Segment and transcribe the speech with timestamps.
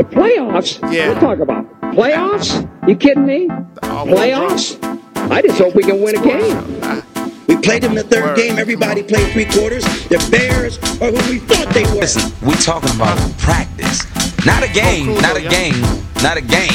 [0.00, 0.80] The playoffs?
[0.90, 1.10] Yeah.
[1.10, 1.66] What talk about?
[1.66, 1.80] it.
[1.94, 2.88] Playoffs?
[2.88, 3.48] You kidding me?
[3.82, 4.80] Playoffs?
[5.30, 6.56] I just hope we can win a game.
[6.82, 7.02] Uh,
[7.46, 8.58] we played them the third game.
[8.58, 9.84] Everybody played three quarters.
[10.08, 12.00] The Bears are who we thought they were.
[12.00, 14.00] Listen, we talking about practice.
[14.46, 15.78] Not a game, not a game,
[16.24, 16.72] not a game.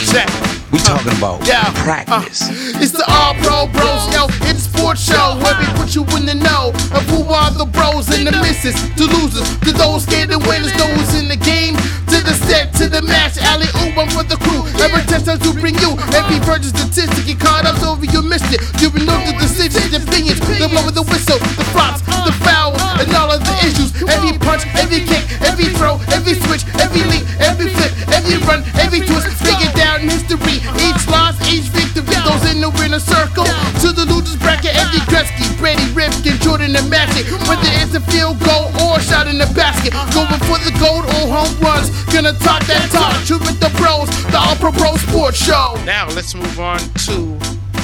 [0.71, 1.73] We talking uh, about Yeah.
[1.81, 2.45] practice.
[2.45, 4.29] Uh, it's the All Pro Bros, yo.
[4.45, 8.05] It's sports show where we put you in the know of who are the bros
[8.13, 11.73] and the misses, the losers, to those scared to winners, those in the game,
[12.04, 13.37] to the set, to the match.
[13.37, 14.65] Alley oop, I'm for the crew.
[14.81, 17.29] Every touchdown to bring you every virgin statistic.
[17.29, 18.59] You caught up, over you missed it.
[18.81, 22.81] You know the decisions, the opinions, the one with the whistle, the flops, the fouls,
[22.99, 23.93] and all of the issues.
[24.09, 29.05] Every punch, every kick, every throw, every switch, every leap, every flip, every run, every
[29.05, 29.29] twist.
[29.45, 30.59] It down in history.
[30.83, 31.94] Each loss, each victory.
[32.25, 33.45] Those in the winner circle.
[33.85, 37.29] To the losers bracket, every Gretzky, Brady, Ripken, Jordan, and Magic.
[37.45, 39.93] Whether it's a field goal or a shot in the basket.
[40.09, 41.93] Going for the gold or home runs.
[42.09, 43.13] Gonna talk that talk.
[43.23, 44.09] Shoot with the pros.
[44.33, 45.77] The All Pro Bros Sports Show.
[45.85, 47.37] Now let's move on to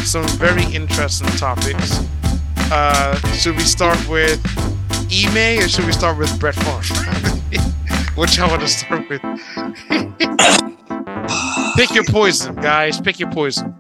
[0.04, 2.02] some very interesting topics.
[2.72, 4.42] Uh, should we start with
[5.12, 6.96] Ime or should we start with Brett Favre?
[8.16, 9.22] Which I want to start with.
[11.76, 13.00] Pick your poison, guys.
[13.00, 13.76] Pick your poison.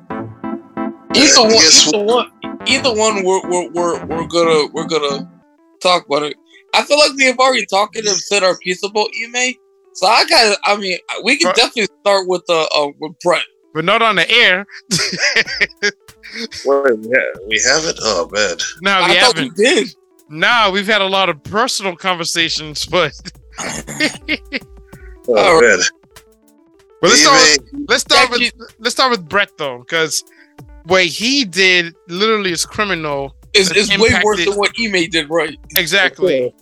[1.13, 2.31] Either one, either one,
[2.67, 3.23] either one.
[3.23, 5.29] We're, we're we're we're gonna we're gonna
[5.81, 6.35] talk about it.
[6.73, 9.53] I feel like we have already talked and said our piece about you, Ime.
[9.93, 10.57] So I got.
[10.65, 11.55] I mean, we can Right.
[11.55, 13.43] definitely start with uh, uh with Brett.
[13.73, 14.65] But not on the air.
[16.65, 17.97] Wait, we have, we have it?
[18.01, 18.57] Oh, man.
[18.81, 19.57] no, we thought haven't.
[19.57, 19.95] we did.
[20.29, 23.13] No, we've had a lot of personal conversations, but
[25.27, 25.79] Oh, All man.
[27.01, 27.41] But let's start.
[27.41, 30.23] With, let's start with let's start with Brett though, because
[30.85, 33.35] what he did literally is criminal.
[33.53, 35.57] It's, It it's way worse than what Ime did, right?
[35.75, 36.53] Exactly.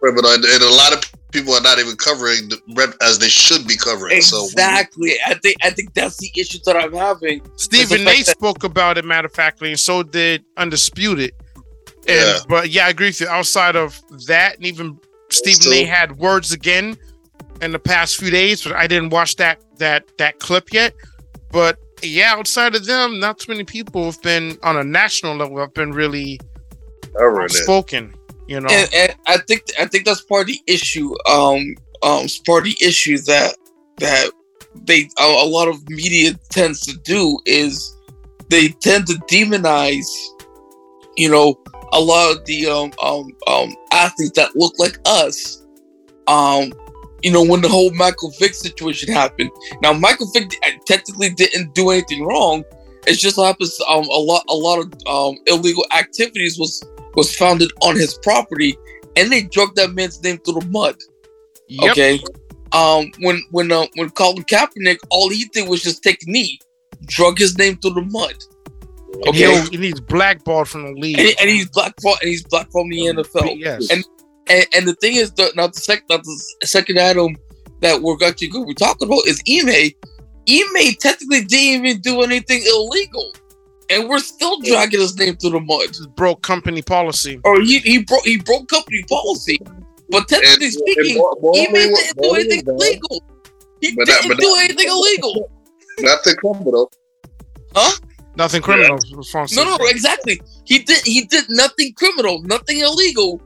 [0.00, 3.18] Right, but I, and a lot of people are not even covering the rep as
[3.18, 4.20] they should be covering.
[4.22, 5.12] So Exactly.
[5.26, 7.42] I think I think that's the issue that I'm having.
[7.56, 8.24] Stephen fact A.
[8.24, 11.32] that- spoke about it, matter of factly, and so did Undisputed.
[12.06, 12.38] And Yeah.
[12.48, 13.28] but yeah, I agree with you.
[13.28, 14.98] Outside of that, and even
[15.30, 15.84] Stephen Still- A.
[15.84, 16.96] had words again
[17.60, 20.94] in the past few days, but I didn't watch that that that clip yet.
[21.50, 25.58] But yeah, outside of them, not too many people have been on a national level
[25.58, 26.38] have been really
[27.16, 28.14] covering spoken.
[28.46, 31.14] You know, and, and I think I think that's part of the issue.
[31.28, 33.54] Um, um, it's part of the issue that
[33.98, 34.30] that
[34.74, 37.94] they a, a lot of media tends to do is
[38.48, 40.08] they tend to demonize,
[41.16, 41.60] you know,
[41.92, 45.64] a lot of the um um, um athletes that look like us.
[46.26, 46.72] Um,
[47.22, 49.50] you know, when the whole Michael Vick situation happened.
[49.82, 50.50] Now, Michael Vick
[50.86, 52.64] technically didn't do anything wrong.
[53.06, 56.82] It just happens um a lot a lot of um illegal activities was
[57.14, 58.76] was founded on his property,
[59.16, 60.96] and they drug that man's name through the mud.
[61.68, 61.90] Yep.
[61.92, 62.20] Okay.
[62.72, 66.58] Um, when when uh, when Colin Kaepernick, all he did was just take knee,
[67.06, 68.34] drug his name through the mud,
[69.26, 69.74] And he- okay.
[69.74, 71.18] and he's blackballed from the league.
[71.18, 73.58] and, and he's black and he's black from the NFL.
[73.58, 73.90] yes.
[73.90, 74.04] And
[74.48, 77.36] and, and the thing is, the, not the second, not the second item
[77.80, 79.92] that we're actually going to be talking about is Ime.
[80.50, 83.32] Ime technically didn't even do anything illegal,
[83.90, 85.88] and we're still dragging his name through the mud.
[85.88, 87.40] Just broke company policy.
[87.44, 89.58] Or he he broke he broke company policy,
[90.10, 93.22] but technically And- speaking, and more- more Ime didn't do anything illegal.
[93.80, 95.50] He But didn't but do that- anything illegal.
[96.00, 96.90] Not the criminal.
[97.74, 97.96] Huh
[98.38, 98.96] nothing criminal.
[98.98, 100.40] Fonse No, no, exactly.
[100.64, 103.42] He did he did nothing criminal, nothing illegal,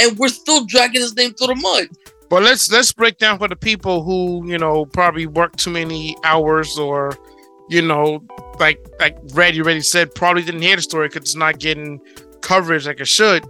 [0.00, 1.88] and we're still dragging his name through the mud.
[2.28, 6.16] But let's let's break down for the people who you know probably work too many
[6.24, 7.16] hours or
[7.68, 8.22] you know
[8.58, 12.00] like like Red you already said probably didn't hear the story because it's not getting
[12.40, 13.44] coverage like it should.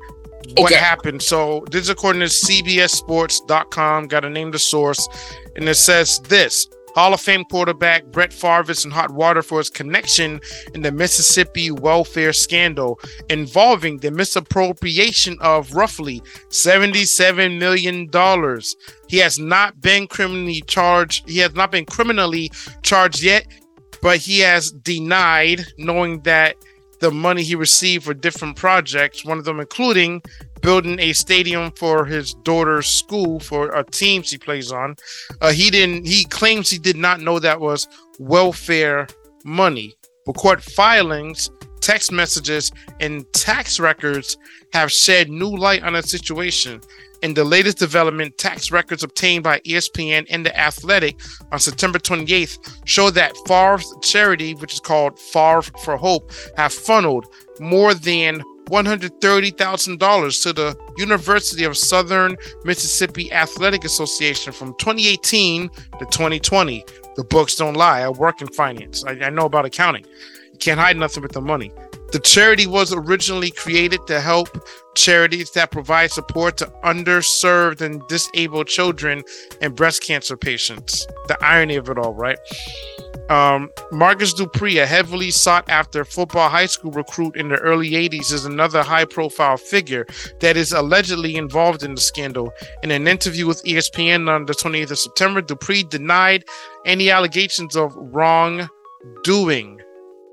[0.58, 0.74] What Okay.
[0.76, 1.22] happened?
[1.22, 4.06] So this is according to CBSSports.com.
[4.08, 5.08] Got to name the source,
[5.56, 6.68] and it says this.
[6.96, 10.40] Hall of Fame quarterback Brett Favre is in hot water for his connection
[10.72, 12.98] in the Mississippi welfare scandal
[13.28, 18.08] involving the misappropriation of roughly $77 million.
[19.08, 21.28] He has not been criminally charged.
[21.28, 22.50] He has not been criminally
[22.81, 23.46] charged yet,
[24.00, 26.56] but he has denied knowing that
[27.00, 30.22] the money he received for different projects, one of them including
[30.62, 34.97] building a stadium for his daughter's school for a team she plays on.
[35.41, 36.06] Uh, he didn't.
[36.06, 37.88] He claims he did not know that was
[38.19, 39.06] welfare
[39.44, 39.94] money.
[40.25, 41.50] But court filings,
[41.81, 44.37] text messages, and tax records
[44.73, 46.81] have shed new light on the situation.
[47.23, 51.19] In the latest development, tax records obtained by ESPN and The Athletic
[51.50, 57.26] on September 28th show that Favre's charity, which is called Favre for Hope, have funneled
[57.59, 66.84] more than $130,000 to the University of Southern Mississippi Athletic Association from 2018 to 2020.
[67.16, 68.00] The books don't lie.
[68.00, 69.04] I work in finance.
[69.04, 70.04] I, I know about accounting.
[70.52, 71.72] You can't hide nothing with the money.
[72.12, 74.48] The charity was originally created to help
[74.94, 79.22] charities that provide support to underserved and disabled children
[79.60, 81.06] and breast cancer patients.
[81.26, 82.38] The irony of it all, right?
[83.28, 88.32] Um, Marcus Dupree, a heavily sought after football high school recruit in the early 80s,
[88.32, 90.06] is another high profile figure
[90.40, 92.52] that is allegedly involved in the scandal.
[92.82, 96.44] In an interview with ESPN on the 28th of September, Dupree denied
[96.84, 99.81] any allegations of wrongdoing.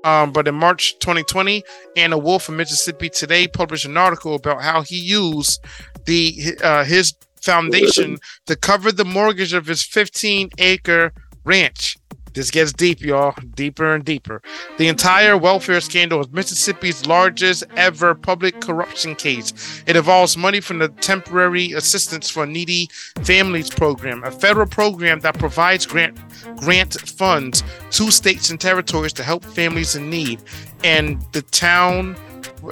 [0.04, 1.64] Um, but in March 2020,
[1.96, 5.64] Anna Wolf from Mississippi Today published an article about how he used
[6.04, 11.12] the uh, his foundation to cover the mortgage of his 15 acre
[11.44, 11.96] ranch.
[12.34, 14.42] This gets deep, y'all, deeper and deeper.
[14.76, 19.82] The entire welfare scandal is Mississippi's largest ever public corruption case.
[19.86, 22.90] It involves money from the Temporary Assistance for Needy
[23.22, 26.18] Families program, a federal program that provides grant
[26.56, 30.42] grant funds to states and territories to help families in need.
[30.82, 32.16] And the town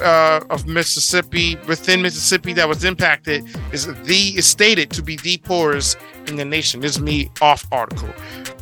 [0.01, 5.37] uh, of Mississippi within Mississippi that was impacted is the is stated to be the
[5.37, 5.97] poorest
[6.27, 6.81] in the nation.
[6.81, 8.09] This is me off article.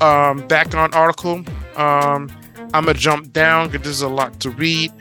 [0.02, 1.44] Um, back on article.
[1.76, 2.30] Um,
[2.74, 4.92] I'm gonna jump down because there's a lot to read.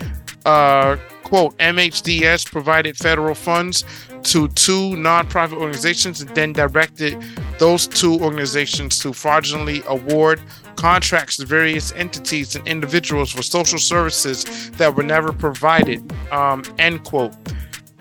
[0.44, 3.84] Uh, quote: MHDS provided federal funds
[4.22, 7.16] to two nonprofit organizations and then directed
[7.58, 10.40] those two organizations to fraudulently award
[10.80, 16.00] contracts to various entities and individuals for social services that were never provided.
[16.32, 17.34] Um, end quote.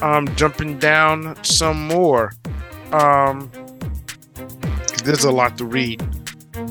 [0.01, 2.31] Um, jumping down some more.
[2.93, 3.51] Um,
[5.03, 6.01] there's a lot to read.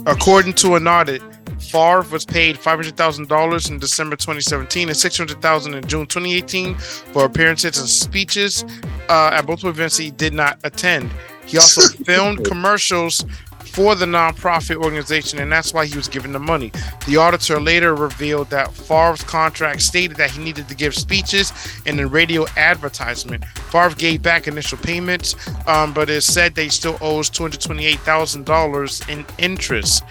[0.06, 1.22] According to an audit,
[1.60, 7.88] Favre was paid $500,000 in December 2017 and $600,000 in June 2018 for appearances and
[7.88, 8.64] speeches
[9.10, 11.10] uh, at multiple events he did not attend.
[11.44, 13.24] He also filmed commercials
[13.66, 16.72] for the nonprofit organization, and that's why he was given the money.
[17.06, 21.52] The auditor later revealed that Favre's contract stated that he needed to give speeches
[21.86, 23.44] and a radio advertisement.
[23.70, 25.34] Favre gave back initial payments,
[25.66, 30.02] um, but it said they still owes $228,000 in interest.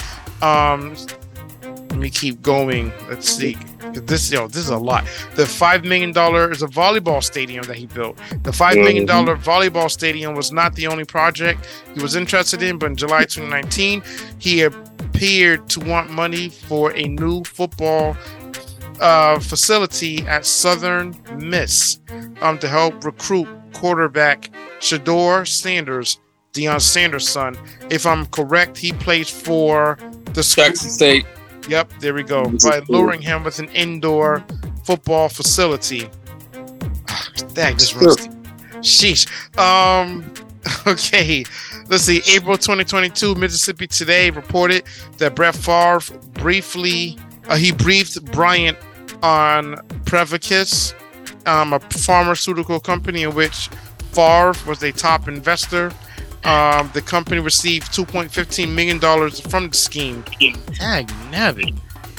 [0.41, 0.95] Um,
[1.89, 2.91] let me keep going.
[3.09, 3.57] Let's see.
[3.93, 5.05] This yo, this is a lot.
[5.35, 8.17] The five million dollar is a volleyball stadium that he built.
[8.43, 12.77] The five million dollar volleyball stadium was not the only project he was interested in,
[12.77, 14.01] but in July 2019,
[14.39, 18.15] he appeared to want money for a new football
[18.99, 21.99] uh, facility at Southern Miss
[22.41, 24.49] um, to help recruit quarterback
[24.79, 26.19] Shedeur Sanders,
[26.53, 27.57] Deion Sanders' son.
[27.89, 29.97] If I'm correct, he plays for
[30.33, 31.25] the Jackson State.
[31.67, 32.45] Yep, there we go.
[32.63, 34.43] By luring him with an indoor
[34.83, 36.09] football facility.
[37.53, 38.29] That just rusty.
[38.81, 39.27] Sheesh.
[39.57, 40.31] Um.
[40.85, 41.45] Okay.
[41.87, 42.21] Let's see.
[42.27, 44.83] April 2022, Mississippi Today reported
[45.17, 46.01] that Brett Favre
[46.33, 47.17] briefly
[47.47, 48.77] uh, he briefed Bryant
[49.23, 49.75] on
[50.05, 50.93] Prevacus,
[51.45, 53.69] um, a pharmaceutical company in which
[54.11, 55.91] Favre was a top investor.
[56.43, 60.23] Um, the company received 2.15 million dollars from the scheme.
[60.75, 61.75] Dang nabbit.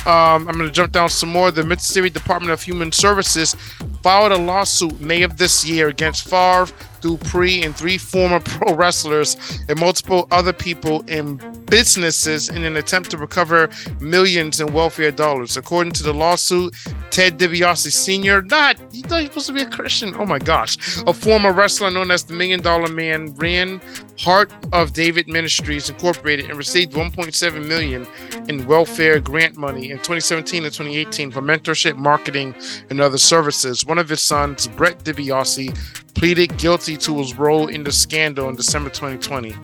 [0.07, 1.51] Um, I'm going to jump down some more.
[1.51, 3.55] The Mississippi Department of Human Services
[4.03, 6.69] filed a lawsuit May of this year against Favre,
[7.01, 9.37] Dupree, and three former pro wrestlers
[9.69, 11.37] and multiple other people in
[11.67, 13.69] businesses in an attempt to recover
[14.01, 15.57] millions in welfare dollars.
[15.57, 16.75] According to the lawsuit,
[17.11, 20.15] Ted DiBiase Sr., not, he thought was supposed to be a Christian.
[20.17, 20.77] Oh my gosh.
[21.07, 23.81] A former wrestler known as the Million Dollar Man ran
[24.19, 28.07] Heart of David Ministries Incorporated and received 1.7 million
[28.49, 32.55] in welfare grant money in 2017 and 2018 for mentorship, marketing,
[32.91, 33.87] and other services.
[33.87, 38.57] One of his sons, Brett DiBiase, pleaded guilty to his role in the scandal in
[38.57, 39.55] December 2020.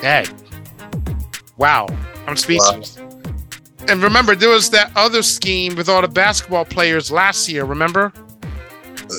[0.00, 0.26] Dang.
[1.56, 1.88] Wow.
[2.28, 2.96] I'm speechless.
[3.88, 8.12] And remember, there was that other scheme with all the basketball players last year, remember?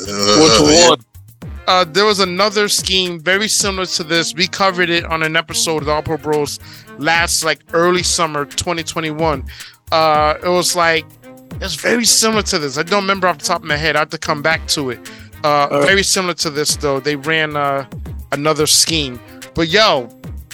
[0.07, 0.99] Uh, one?
[1.67, 4.33] Uh, there was another scheme very similar to this.
[4.33, 6.59] We covered it on an episode of the All Pro Bros
[6.97, 9.45] last, like early summer 2021.
[9.91, 11.05] Uh, it was like,
[11.61, 12.77] it's very similar to this.
[12.77, 13.97] I don't remember off the top of my head.
[13.97, 14.99] I have to come back to it.
[15.43, 16.99] Uh, very similar to this, though.
[16.99, 17.85] They ran uh,
[18.31, 19.19] another scheme.
[19.53, 20.09] But yo,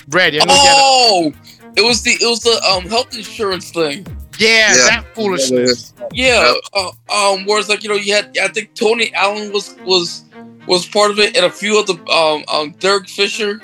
[0.09, 1.33] Red, I know you got Oh,
[1.75, 4.05] it was the it was the um health insurance thing.
[4.39, 4.85] yeah, Yeah.
[4.89, 5.93] that foolishness.
[6.11, 9.75] Yeah, uh, um, where it's like you know you had I think Tony Allen was
[9.85, 10.23] was
[10.65, 13.61] was part of it, and a few other um um Derek Fisher,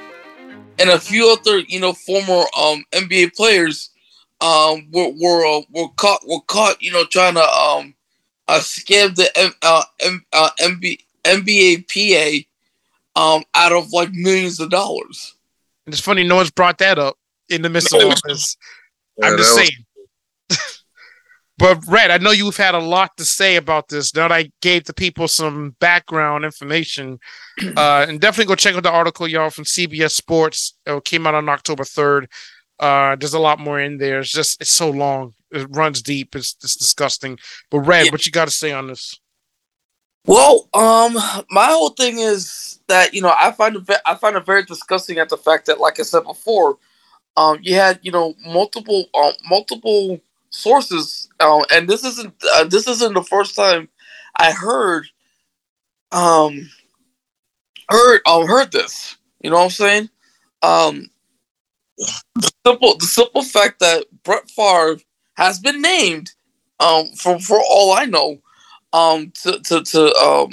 [0.79, 3.89] and a few other you know former um NBA players
[4.41, 7.95] um were were uh, were caught were caught you know trying to um
[8.47, 12.45] uh, scammed the M, uh, M, uh, MB, NBA
[13.15, 15.35] PA um, out of like millions of dollars.
[15.85, 17.17] And it's funny, no one's brought that up
[17.49, 18.57] in the midst of all this.
[19.17, 19.85] Yeah, I'm just that was- saying.
[21.57, 24.13] but Red, I know you've had a lot to say about this.
[24.13, 27.19] Now that I gave the people some background information,
[27.77, 30.75] uh, and definitely go check out the article, y'all, from CBS Sports.
[30.85, 32.27] It came out on October 3rd.
[32.77, 34.19] Uh, there's a lot more in there.
[34.19, 35.33] It's just it's so long.
[35.51, 36.35] It runs deep.
[36.35, 37.39] It's, it's disgusting.
[37.71, 38.11] But Red, Yeah.
[38.11, 39.17] what you got to say on this?
[40.25, 41.13] Well, um,
[41.51, 45.17] my whole thing is that you know I find it I find it very disgusting
[45.19, 46.77] at the fact that, like I said before,
[47.37, 52.87] um, you had you know multiple um, multiple sources, um, and this isn't uh, this
[52.87, 53.89] isn't the first time
[54.37, 55.07] I heard
[56.11, 56.69] um
[57.89, 59.17] heard um heard this.
[59.41, 60.09] You know what I'm saying?
[60.63, 61.09] Um,
[62.35, 64.97] the simple the simple fact that Brett Favre
[65.37, 66.33] has been named,
[66.79, 68.39] um, for for all I know,
[68.95, 70.49] um to to, to um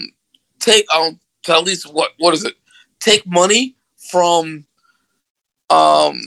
[0.58, 2.54] take um to at least what what is it
[3.00, 3.76] take money
[4.10, 4.64] from
[5.70, 6.20] um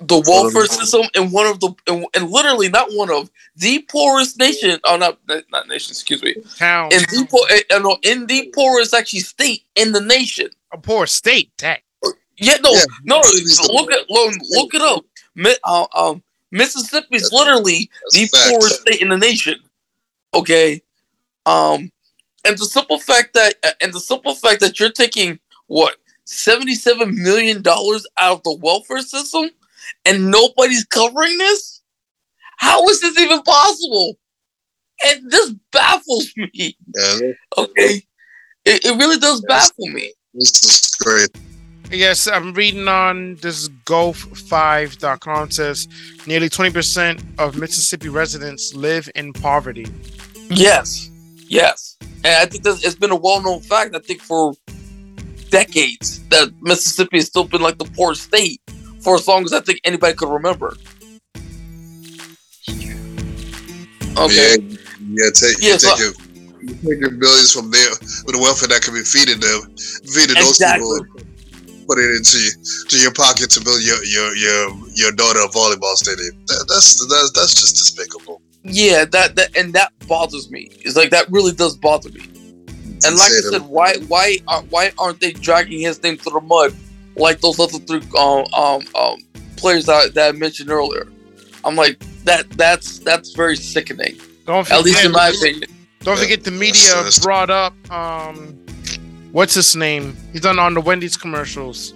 [0.00, 4.38] the welfare system in one of the and, in literally not one of the poorest
[4.38, 5.18] nation oh not
[5.50, 9.92] not nation excuse me Town, in the poor no, in the poorest actually state in
[9.92, 11.82] the nation a poor state, tech.
[12.36, 12.84] yeah no Yeah.
[13.04, 13.20] no
[13.72, 18.48] look at look, look it up Mi- uh, um Mississippi's literally the fact.
[18.48, 19.56] poorest state in the nation.
[20.34, 20.82] Okay,
[21.48, 21.90] um,
[22.44, 27.20] and the simple fact that and the simple fact that you're taking what seventy seven
[27.22, 29.50] million dollars out of the welfare system
[30.04, 31.82] and nobody's covering this.
[32.58, 34.18] How is this even possible?
[35.06, 36.76] And this baffles me.
[36.96, 38.02] Yeah, Okay,
[38.64, 40.12] it, it really does baffle me.
[40.34, 41.30] this is great.
[41.90, 45.88] Yes, I'm reading on this golf5.com says
[46.26, 49.86] nearly 20% of Mississippi residents live in poverty.
[50.50, 51.10] Yes,
[51.48, 53.94] yes, and I think that's, it's been a well-known fact.
[53.94, 54.54] I think for
[55.50, 58.60] decades that Mississippi has still been like the poorest state
[59.00, 60.76] for as long as I think anybody could remember.
[64.16, 64.76] Okay, Yeah,
[65.10, 65.30] yeah.
[65.32, 66.12] Take, Yeah, you so- take uh, your,
[66.60, 67.90] you take your billions from there
[68.26, 69.74] with the welfare that can be feeding them,
[70.12, 71.06] feeding those people.
[71.86, 72.36] Put it into
[72.90, 76.36] to your pocket to build your your your your daughter a volleyball stadium.
[76.46, 78.37] That, that's that's that's just despicable.
[78.62, 80.70] Yeah, that that and that bothers me.
[80.80, 82.22] It's like that really does bother me.
[83.04, 86.40] And like I said, why why are, why aren't they dragging his name through the
[86.40, 86.74] mud
[87.16, 89.20] like those other three um um, um
[89.56, 91.06] players that, that I mentioned earlier?
[91.64, 94.16] I'm like that that's that's very sickening.
[94.46, 95.70] Don't forget, At least in my opinion.
[96.00, 98.58] don't forget the media brought up um
[99.32, 100.16] what's his name?
[100.32, 101.92] He's done on the Wendy's commercials.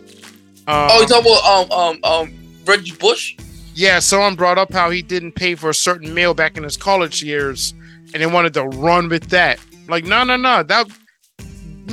[0.69, 3.37] Um, Oh, you talking about um um um Reggie Bush?
[3.75, 6.76] Yeah, someone brought up how he didn't pay for a certain meal back in his
[6.76, 7.75] college years
[8.12, 9.59] and they wanted to run with that.
[9.88, 10.62] Like, no, no, no.
[10.62, 10.87] That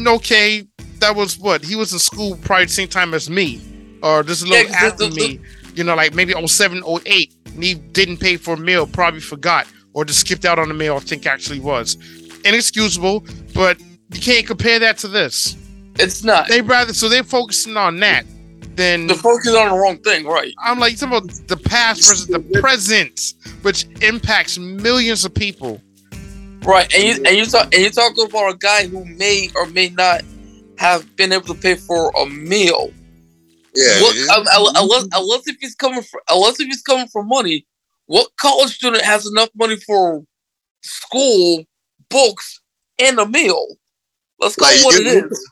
[0.08, 0.66] okay.
[1.00, 3.62] That was what he was in school probably the same time as me,
[4.04, 5.40] or just a little Yeah, after the- me.
[5.76, 9.66] You know, like maybe 07, 08, and he didn't pay for a meal, probably forgot,
[9.94, 10.98] or just skipped out on the meal.
[10.98, 11.96] I think actually was
[12.44, 13.80] inexcusable, but
[14.12, 15.56] you can't compare that to this.
[15.98, 16.50] It's not.
[16.50, 18.26] They rather so they're focusing on that
[18.80, 20.54] than They're focusing on the wrong thing, right?
[20.64, 25.82] I'm like talking about the past versus the present, which impacts millions of people.
[26.64, 29.66] Right, and you and you talk and you talking about a guy who may or
[29.68, 30.22] may not
[30.78, 32.92] have been able to pay for a meal.
[33.76, 34.26] Yeah, What, yeah.
[34.56, 37.66] unless, unless- unless if he's coming for unless if he's coming for money,
[38.08, 40.24] what college student has enough money for
[40.84, 41.66] school,
[42.10, 42.62] books,
[42.98, 43.76] and a meal?
[44.40, 45.50] Let's call Like, it what it is.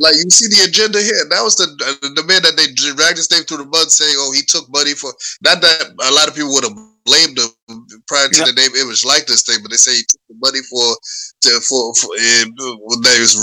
[0.00, 1.28] Like you see the agenda here.
[1.28, 1.68] That was the
[2.16, 4.94] the man that they dragged his name through the mud, saying, "Oh, he took money
[4.96, 5.12] for."
[5.44, 7.52] Not that a lot of people would have blamed him
[8.08, 8.48] prior to Yeah.
[8.48, 10.96] the name image like this thing, but they say he took the money for
[11.44, 12.44] to for, for uh,
[12.88, 13.36] when they was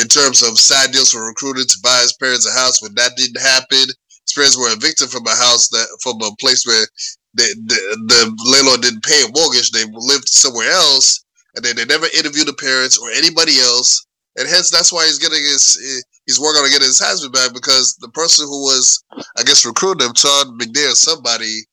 [0.00, 2.82] in terms of side deals for recruiting to buy his parents a house.
[2.82, 6.66] When that didn't happen, his parents were evicted from a house that from a place
[6.66, 6.86] where
[7.36, 8.20] the the, the
[8.50, 9.70] landlord didn't pay a mortgage.
[9.70, 11.22] They lived somewhere else,
[11.56, 14.00] and then they never interviewed the parents or anybody else
[14.38, 15.74] and hence that's why he's getting his
[16.26, 19.02] he's working on getting his Heisman back because the person who was
[19.36, 21.66] I guess recruiting him, Todd McNair, somebody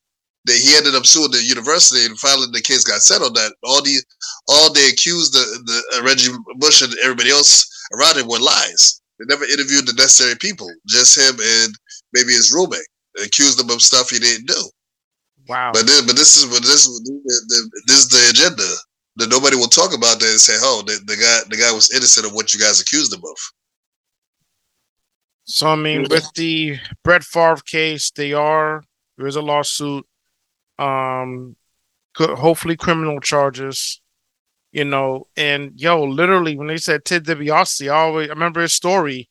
[0.45, 3.36] that he ended up suing the university and finally the case got settled.
[3.36, 4.01] That all the
[4.50, 9.01] all they accused the the uh, Reggie Bush and everybody else around him were lies.
[9.19, 11.74] They never interviewed the necessary people, just him and
[12.13, 12.89] maybe his roommate.
[13.15, 14.62] They accused him of stuff he didn't do.
[15.48, 15.72] Wow.
[15.74, 18.67] But this, but this is what this is the, the, this is the agenda
[19.17, 21.91] that nobody will talk about that and say, "Oh, the, the guy the guy was
[21.93, 23.38] innocent of what you guys accused him of."
[25.45, 28.84] So I mean, with the Brett Favre case, they are
[29.17, 30.05] there is a lawsuit.
[30.77, 31.55] Um,
[32.13, 34.01] could hopefully criminal charges.
[34.72, 35.27] you know.
[35.38, 39.29] And yo, literally, when they said Ted DiBiase, I always I remember his story,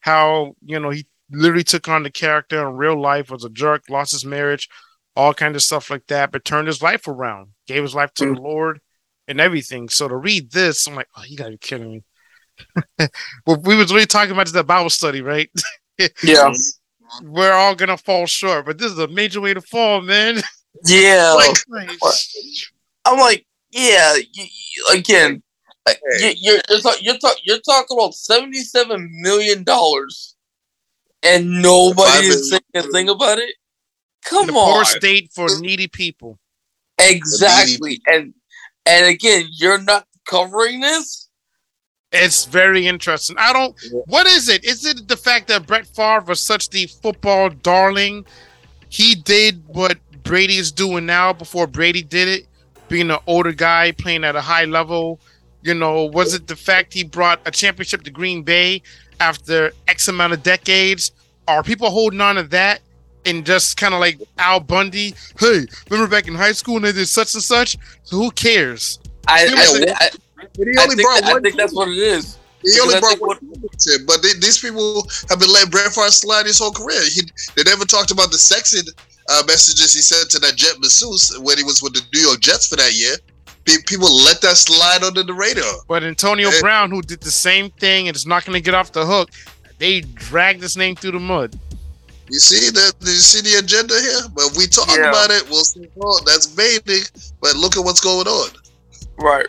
[0.00, 3.84] how you know he literally took on the character in real life, was a jerk,
[3.90, 4.68] lost his marriage,
[5.16, 8.24] all kind of stuff like that, but turned his life around, gave his life to
[8.24, 8.34] mm.
[8.36, 8.80] the Lord,
[9.28, 9.88] and everything.
[9.88, 12.02] So to read this, I'm like, oh, you gotta be kidding me.
[13.46, 15.50] well, we was really talking about the Bible study, right?
[16.22, 16.52] yeah.
[17.22, 20.40] We're all gonna fall short, but this is a major way to fall, man.
[20.84, 21.32] Yeah.
[21.72, 21.90] like,
[23.04, 24.16] I'm like, yeah.
[24.92, 25.42] Again,
[25.86, 26.34] uh, hey.
[26.38, 30.34] you, you're you're, talk, you're, talk, you're talking about seventy-seven million dollars,
[31.22, 33.54] and nobody is saying a thing about it.
[34.24, 36.38] Come the on, poor state for needy people.
[36.98, 38.34] Exactly, and
[38.86, 41.28] and again, you're not covering this.
[42.12, 43.36] It's very interesting.
[43.38, 43.74] I don't.
[44.06, 44.64] What is it?
[44.64, 48.24] Is it the fact that Brett Favre was such the football darling?
[48.88, 52.46] He did what Brady is doing now before Brady did it,
[52.88, 55.20] being an older guy playing at a high level.
[55.62, 58.82] You know, was it the fact he brought a championship to Green Bay
[59.18, 61.10] after X amount of decades?
[61.48, 62.80] Are people holding on to that
[63.26, 65.14] and just kind of like Al Bundy?
[65.38, 67.76] Hey, remember back in high school and they did such and such?
[68.04, 69.00] So who cares?
[69.28, 72.38] I, I, I, I think, I think that's what it is.
[72.62, 76.46] He only brought one championship, but they, these people have been letting Brett Favre slide
[76.46, 77.00] his whole career.
[77.12, 77.22] He,
[77.54, 78.88] they never talked about the sexing
[79.28, 82.40] uh, messages he sent to that Jet masseuse when he was with the New York
[82.40, 83.16] Jets for that year.
[83.86, 85.64] People let that slide under the radar.
[85.88, 88.74] But Antonio and, Brown, who did the same thing and is not going to get
[88.74, 89.30] off the hook,
[89.78, 91.58] they dragged this name through the mud.
[92.28, 92.94] You see that?
[93.00, 94.28] You see the agenda here?
[94.34, 95.10] But we talk yeah.
[95.10, 95.48] about it.
[95.48, 95.88] We'll see.
[96.00, 97.04] Oh, that's baiting.
[97.40, 98.50] But look at what's going on.
[99.18, 99.46] Right.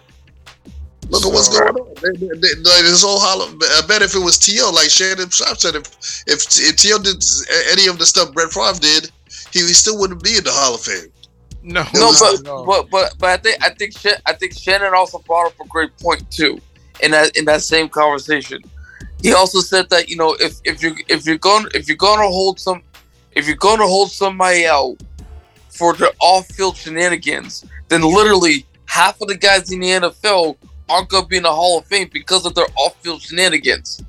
[1.09, 1.93] Look so, at what's going on.
[1.95, 3.47] They, they, they, this whole hollow.
[3.47, 5.87] I bet if it was T.O., like Shannon Sharpe said, if
[6.27, 6.99] if, if T.O.
[6.99, 7.23] did
[7.71, 9.11] any of the stuff Brett Favre did,
[9.51, 11.11] he, he still wouldn't be in the Hall of Fame.
[11.63, 12.65] No, no, but, no.
[12.65, 13.93] but but but I think I think
[14.25, 16.61] I think Shannon also brought up a great point too
[17.01, 18.63] in that in that same conversation.
[19.21, 22.19] He also said that you know if if you if you're going if you're going
[22.19, 22.81] to hold some
[23.33, 24.95] if you're going to hold somebody out
[25.69, 30.57] for their off-field shenanigans, then literally half of the guys in the NFL
[30.89, 34.01] aren't going to be in the Hall of Fame because of their off-field shenanigans.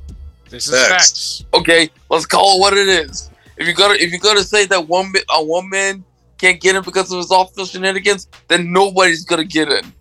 [0.49, 0.89] This is facts.
[0.89, 1.45] facts.
[1.53, 3.31] Okay, let's call it what it is.
[3.59, 6.05] If you're gonna if you're gonna say that one a one man
[6.39, 9.93] can't get in because of his off field shenanigans, then nobody's gonna get in.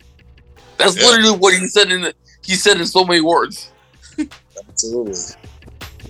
[0.77, 1.05] That's yeah.
[1.05, 3.71] literally what he said in he said in so many words.
[4.77, 5.15] Absolutely.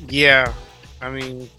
[0.10, 0.54] Yeah,
[1.02, 1.50] I mean,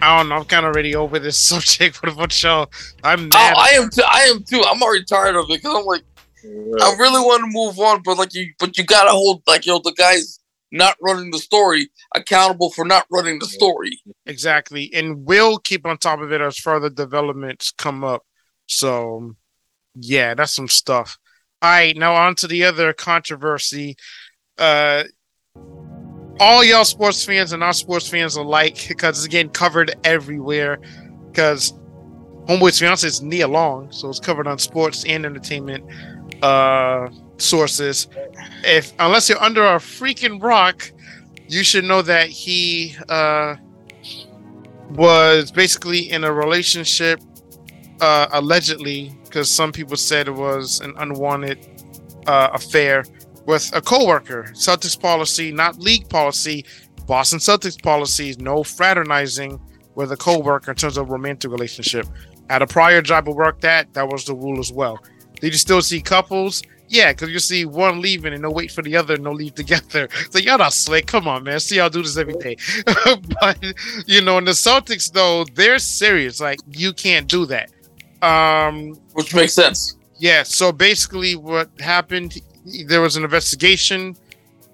[0.00, 0.36] I don't know.
[0.36, 2.68] I'm kind of already over this subject for the foot show.
[3.02, 3.54] I'm oh, mad.
[3.56, 4.02] Oh, I am too.
[4.08, 4.62] I am too.
[4.64, 6.02] I'm already tired of it because I'm like,
[6.44, 6.84] yeah.
[6.84, 9.72] I really want to move on, but like you, but you gotta hold like you
[9.72, 10.38] know the guys
[10.70, 13.98] not running the story accountable for not running the story.
[14.26, 14.90] Exactly.
[14.94, 18.22] And we'll keep on top of it as further developments come up.
[18.66, 19.36] So,
[19.94, 21.18] yeah, that's some stuff.
[21.62, 23.96] All right, now on to the other controversy.
[24.58, 25.04] Uh,
[26.40, 30.78] all y'all sports fans and our sports fans alike, because it's getting covered everywhere.
[31.30, 31.72] Because
[32.46, 35.84] Homeboy's fiance is Nia Long, so it's covered on sports and entertainment.
[36.42, 38.08] Uh, sources.
[38.64, 40.90] If unless you're under a freaking rock,
[41.48, 43.56] you should know that he uh,
[44.90, 47.20] was basically in a relationship,
[48.00, 51.58] uh, allegedly, because some people said it was an unwanted
[52.26, 53.04] uh, affair
[53.46, 54.44] with a coworker.
[54.52, 56.64] Celtics policy, not league policy.
[57.06, 59.60] Boston Celtics policy is no fraternizing
[59.94, 62.06] with a coworker in terms of romantic relationship.
[62.50, 64.98] At a prior job I worked at, that was the rule as well.
[65.40, 66.62] Did you still see couples?
[66.88, 69.54] Yeah, because you see one leaving and no wait for the other and no leave
[69.62, 70.08] together.
[70.30, 71.06] So y'all not slick.
[71.06, 71.60] Come on, man.
[71.60, 72.56] See y'all do this every day.
[73.40, 73.58] but
[74.06, 76.40] you know, in the Celtics though, they're serious.
[76.40, 77.70] Like you can't do that.
[78.22, 79.96] Um Which makes sense.
[80.18, 80.42] Yeah.
[80.42, 82.40] So basically what happened,
[82.86, 84.16] there was an investigation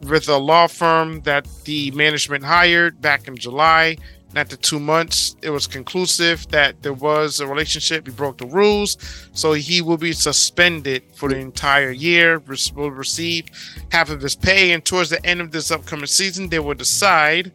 [0.03, 3.97] with a law firm that the management hired back in July
[4.37, 8.07] after two months, it was conclusive that there was a relationship.
[8.07, 8.97] He broke the rules,
[9.33, 12.41] so he will be suspended for the entire year.
[12.75, 13.47] Will receive
[13.91, 17.51] half of his pay, and towards the end of this upcoming season, they will decide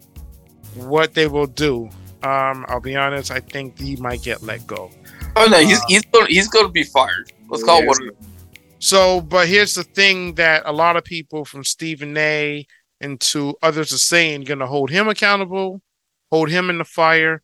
[0.75, 1.89] what they will do.
[2.23, 3.31] Um, I'll be honest.
[3.31, 4.91] I think he might get let go.
[5.37, 7.31] Oh no, he's uh, he's going he's going to be fired.
[7.47, 7.99] Let's call it what.
[8.85, 12.67] So, but here's the thing that a lot of people from Stephen A.
[13.01, 15.81] and to others are saying, going to hold him accountable
[16.31, 17.41] hold him in the fire.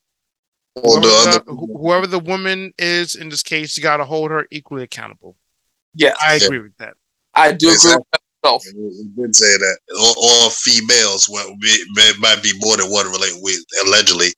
[0.75, 4.83] Whoever the, whoever the, woman is in this case, you got to hold her equally
[4.83, 5.35] accountable.
[5.93, 6.63] Yeah, I agree yeah.
[6.63, 6.93] with that.
[7.33, 8.63] I do agree with myself.
[8.63, 11.49] did say that all, females well,
[12.19, 14.29] might be more than one related with allegedly,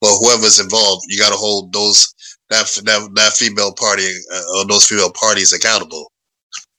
[0.00, 2.14] but whoever's involved, you got to hold those
[2.50, 6.12] that that that female party uh, or those female parties accountable.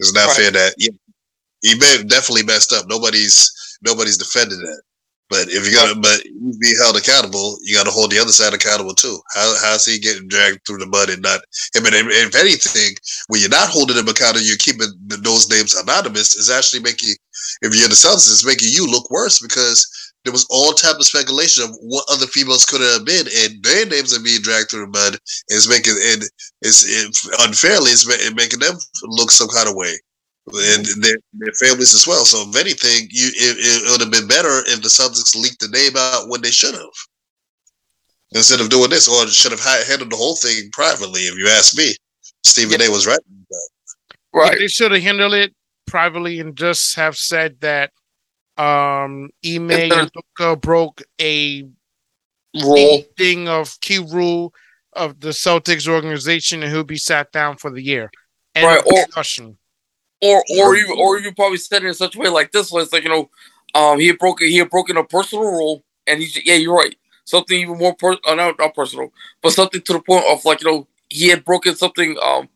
[0.01, 0.37] It's not right.
[0.37, 0.91] fair that yeah,
[1.61, 2.85] he may, definitely messed up.
[2.89, 3.49] Nobody's
[3.83, 4.81] nobody's defending that.
[5.29, 8.33] But if you got, but you be held accountable, you got to hold the other
[8.33, 9.17] side accountable too.
[9.33, 11.39] How how's he getting dragged through the mud and not?
[11.73, 12.95] I mean, if anything,
[13.29, 16.35] when you're not holding him accountable, you're keeping those names anonymous.
[16.35, 17.15] Is actually making,
[17.61, 19.87] if you're in the Celtics, it's making you look worse because
[20.23, 23.86] there was all type of speculation of what other females could have been, and their
[23.86, 25.13] names are being dragged through the mud.
[25.13, 26.23] And it's making and
[26.62, 27.10] it's it,
[27.41, 28.05] unfairly, it's
[28.36, 29.95] making them look some kind of way
[30.47, 31.01] and mm-hmm.
[31.01, 32.25] their, their families as well.
[32.25, 35.69] So if anything, you it, it would have been better if the Celtics leaked the
[35.69, 36.97] name out when they should have,
[38.31, 41.21] instead of doing this, or should have handled the whole thing privately.
[41.21, 41.93] If you ask me,
[42.43, 42.88] Stephen yeah.
[42.88, 42.91] A.
[42.91, 43.19] was right.
[44.34, 45.53] Right, they should have handled it
[45.88, 47.91] privately and just have said that
[48.57, 50.09] um Ime
[50.61, 51.67] broke a
[52.61, 54.53] rule thing of key rule
[54.93, 58.11] of the Celtics organization and he'll be sat down for the year.
[58.53, 59.57] And right, or, discussion
[60.21, 62.93] or or even or you probably said it in such a way like this was
[62.93, 63.29] like you know,
[63.73, 66.95] um, he had broken he had broken a personal rule, and he's yeah, you're right,
[67.25, 69.11] something even more per uh, not, not personal,
[69.41, 72.47] but something to the point of like you know he had broken something um,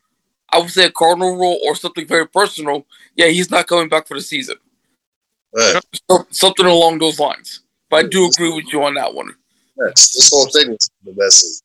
[0.50, 2.86] I would say a cardinal rule or something very personal.
[3.16, 4.58] Yeah, he's not coming back for the season.
[5.56, 5.82] Right.
[6.32, 7.62] something along those lines.
[7.90, 9.34] But I do agree with you on that one.
[9.78, 11.64] Yes, this whole thing was the best.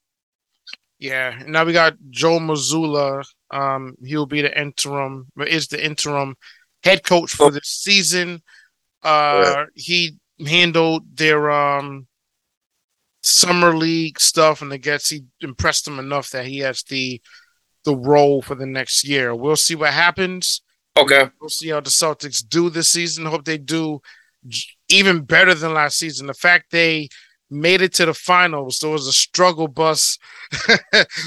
[0.98, 6.36] Yeah, now we got Joe Mazzulla um, he'll be the interim, is the interim
[6.84, 8.42] head coach for this season.
[9.02, 12.06] Uh, he handled their um,
[13.22, 17.20] summer league stuff, and I guess he impressed them enough that he has the
[17.84, 19.34] the role for the next year.
[19.34, 20.60] We'll see what happens.
[21.00, 23.26] Okay, we'll see how the Celtics do this season.
[23.26, 24.00] Hope they do
[24.88, 26.26] even better than last season.
[26.26, 27.08] The fact they
[27.50, 28.82] made it to the finals.
[28.82, 30.18] It was a struggle bus.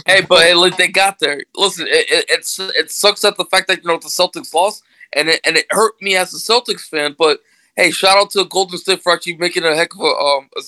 [0.05, 1.41] hey, but hey, look, they got there.
[1.55, 4.83] Listen, it, it, it's it sucks at the fact that you know the Celtics lost,
[5.13, 7.15] and it and it hurt me as a Celtics fan.
[7.17, 7.39] But
[7.75, 10.62] hey, shout out to Golden State for actually making a heck of a um a,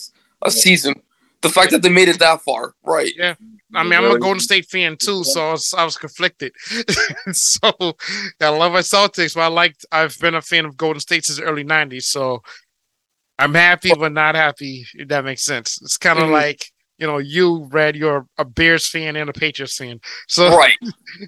[0.47, 1.01] a season.
[1.41, 3.11] The fact that they made it that far, right?
[3.15, 3.35] Yeah.
[3.75, 6.53] I mean, I'm a Golden State fan too, so I was, I was conflicted.
[7.31, 7.71] so
[8.41, 9.85] I love my Celtics, but I liked.
[9.91, 12.41] I've been a fan of Golden State since the early '90s, so
[13.38, 14.85] I'm happy but not happy.
[14.93, 15.79] If that makes sense.
[15.81, 16.33] It's kind of mm-hmm.
[16.33, 19.99] like you know, you Red, you're a Bears fan and a Patriots fan.
[20.27, 20.77] So right,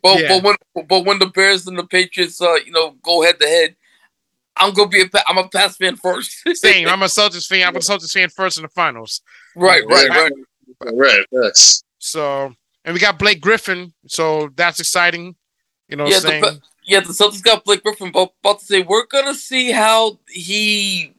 [0.01, 0.27] but yeah.
[0.29, 3.47] but when but when the Bears and the Patriots, uh, you know, go head to
[3.47, 3.75] head,
[4.55, 6.47] I'm gonna be a I'm a Pats fan first.
[6.53, 6.88] Same.
[6.88, 7.67] I'm a Celtics fan.
[7.67, 9.21] I'm a Celtics fan first in the finals.
[9.55, 10.31] Right, right, right,
[10.81, 10.93] right.
[10.93, 11.83] right yes.
[12.09, 12.53] So
[12.85, 15.35] and we got Blake Griffin, so that's exciting.
[15.89, 16.41] You know, yeah, saying.
[16.41, 20.19] The, yeah, the Celtics got Blake Griffin, but about to say we're gonna see how
[20.29, 21.13] he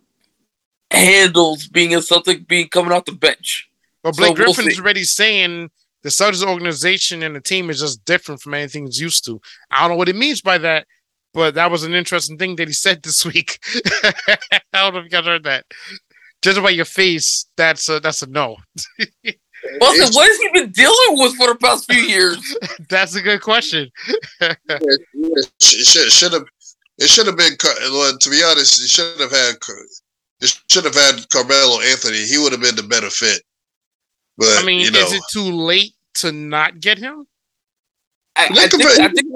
[0.90, 3.68] handles being a Celtic, being coming off the bench.
[4.02, 5.70] But Blake so Griffin's we'll already saying
[6.02, 9.40] the Celtics organization and the team is just different from anything he's used to.
[9.70, 10.86] I don't know what it means by that,
[11.34, 13.58] but that was an interesting thing that he said this week.
[14.04, 14.38] I
[14.72, 15.66] don't know if you guys heard that.
[16.40, 18.56] Just by your face, that's a, that's a no.
[19.80, 22.56] Well, what has he been dealing with for the past few years?
[22.88, 23.90] that's a good question.
[24.40, 26.44] it should, should have
[26.98, 29.56] it should have been to be honest, it should have had
[30.40, 32.24] it should have had Carmelo Anthony.
[32.24, 33.42] He would have been the better fit.
[34.36, 37.26] But I mean, you know, is it too late to not get him?
[38.36, 39.26] I, I think, I think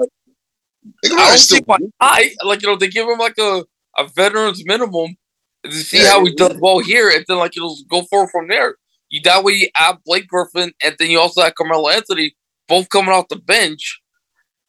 [1.05, 3.65] I don't see why I like you know they give him like a,
[3.97, 5.17] a veteran's minimum
[5.65, 8.47] to see yeah, how he does well here, and then like you'll go forward from
[8.47, 8.75] there.
[9.13, 12.35] You that way you add Blake Griffin, and then you also have Carmelo Anthony,
[12.67, 14.01] both coming off the bench.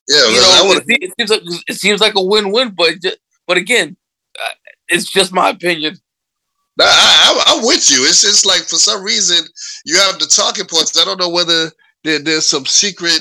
[0.07, 2.93] Yeah, you know, it, it, seems like it seems like a win-win, but
[3.47, 3.97] but again,
[4.39, 4.51] uh,
[4.89, 5.97] it's just my opinion.
[6.79, 8.05] I, am with you.
[8.05, 9.47] It's just like for some reason
[9.87, 11.01] you have the talking points.
[11.01, 13.21] I don't know whether there, there's some secret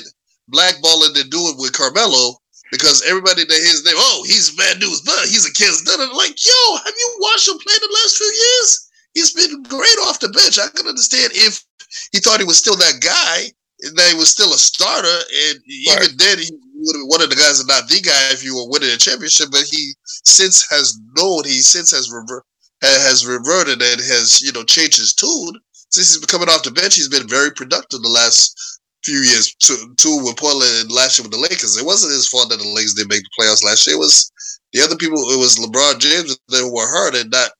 [0.52, 2.36] blackballing they're doing with Carmelo
[2.70, 5.96] because everybody that hears his name, oh, he's bad news, but he's a kid's kid.
[6.14, 8.83] Like, yo, have you watched him play the last few years?
[9.14, 10.58] He's been great off the bench.
[10.58, 11.64] I can understand if
[12.12, 13.50] he thought he was still that guy,
[13.94, 16.02] that he was still a starter, and right.
[16.02, 18.44] even then he would have been one of the guys, and not the guy, if
[18.44, 19.48] you were winning a championship.
[19.50, 22.44] But he since has known, he since has rever-
[22.82, 25.54] has reverted and has you know changed his tune
[25.90, 26.96] since he's been coming off the bench.
[26.96, 29.54] He's been very productive the last few years.
[29.60, 31.76] Two, two with Portland and last year with the Lakers.
[31.76, 33.96] It wasn't his fault that the Lakers didn't make the playoffs last year.
[33.96, 34.30] It was
[34.72, 35.18] the other people.
[35.30, 37.50] It was LeBron James that were hurt and not.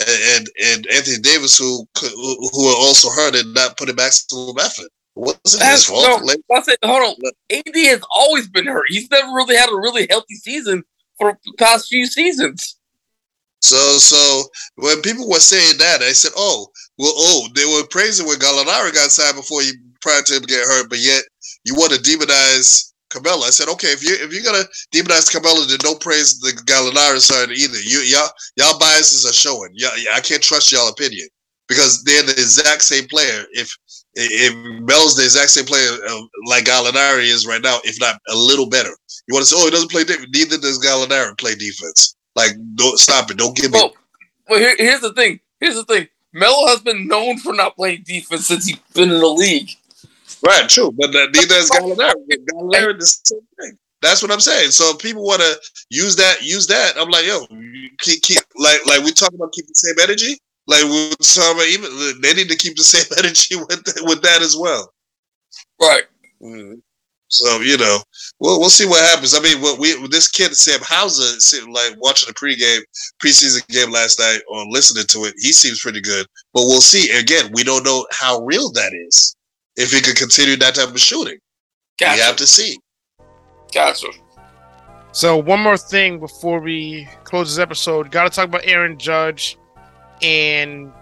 [0.00, 4.86] And and Anthony Davis, who who were also hurt and not putting maximum effort.
[4.86, 6.20] It wasn't his fault.
[6.20, 7.32] No, like, I said, hold on.
[7.52, 8.86] AD has always been hurt.
[8.88, 10.84] He's never really had a really healthy season
[11.18, 12.76] for the past few seasons.
[13.60, 14.44] So, so
[14.76, 18.94] when people were saying that, I said, "Oh, well, oh, they were praising when Gallinari
[18.94, 21.22] got signed before you prior to him get hurt, but yet
[21.64, 23.42] you want to demonize Carmelo.
[23.42, 27.20] I said, okay, if you if you're gonna demonize Carmelo, then don't praise the Gallinari
[27.20, 27.78] side either.
[27.80, 29.70] You y'all y'all biases are showing.
[29.74, 31.28] Yeah, I can't trust y'all opinion
[31.68, 33.44] because they're the exact same player.
[33.52, 33.70] If
[34.14, 38.34] if Melo's the exact same player uh, like Gallinari is right now, if not a
[38.36, 38.90] little better.
[39.28, 40.26] You want to say, oh, he doesn't play defense.
[40.34, 42.16] Neither does Gallinari play defense.
[42.34, 43.36] Like, don't stop it.
[43.36, 43.78] Don't give me.
[44.48, 45.38] Well here, here's the thing.
[45.60, 46.08] Here's the thing.
[46.32, 49.70] Melo has been known for not playing defense since he's been in the league.
[50.42, 52.14] Right, true, but uh, neither is Gallinari.
[52.30, 53.78] Gallinari the same thing.
[54.02, 54.70] That's what I'm saying.
[54.70, 56.94] So if people want to use that, use that.
[56.96, 57.46] I'm like, yo,
[57.98, 60.38] keep, keep like like we talking about keep the same energy.
[60.66, 64.22] Like we are talking about, even they need to keep the same energy with with
[64.22, 64.90] that as well.
[65.80, 66.04] Right.
[66.42, 66.78] Mm-hmm.
[67.28, 67.98] So you know,
[68.40, 69.34] we'll we'll see what happens.
[69.34, 72.80] I mean, what we this kid Sam Hauser, like watching the pregame
[73.22, 76.26] preseason game last night or listening to it, he seems pretty good.
[76.54, 77.10] But we'll see.
[77.16, 79.36] Again, we don't know how real that is.
[79.80, 81.38] If he could continue that type of shooting,
[81.98, 82.16] gotcha.
[82.16, 82.78] we have to see.
[83.72, 84.08] Gotcha.
[85.12, 89.58] So one more thing before we close this episode, got to talk about Aaron Judge
[90.22, 90.92] and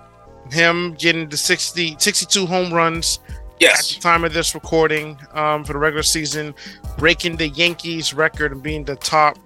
[0.51, 3.21] him getting the 60, 62 home runs
[3.61, 3.91] Yes.
[3.91, 6.55] At the time of this recording, um, for the regular season,
[6.97, 9.39] breaking the Yankees record and being the top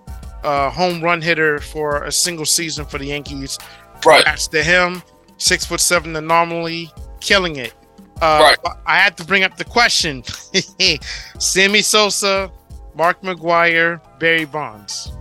[0.45, 3.59] uh, home run hitter for a single season for the Yankees.
[4.05, 4.25] Right.
[4.25, 5.03] That's to him.
[5.39, 6.91] Six foot seven anomaly,
[7.21, 7.73] killing it.
[8.23, 8.77] Uh, right.
[8.87, 10.23] I had to bring up the question:
[11.39, 12.51] Sammy Sosa,
[12.95, 15.13] Mark McGwire, Barry Bonds.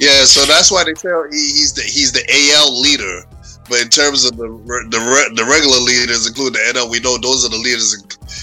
[0.00, 2.24] Yeah, so that's why they tell he, he's the he's the
[2.56, 3.24] AL leader
[3.70, 4.48] but in terms of the
[4.90, 5.00] the,
[5.36, 7.94] the regular leaders, including the NL, we know those are the leaders,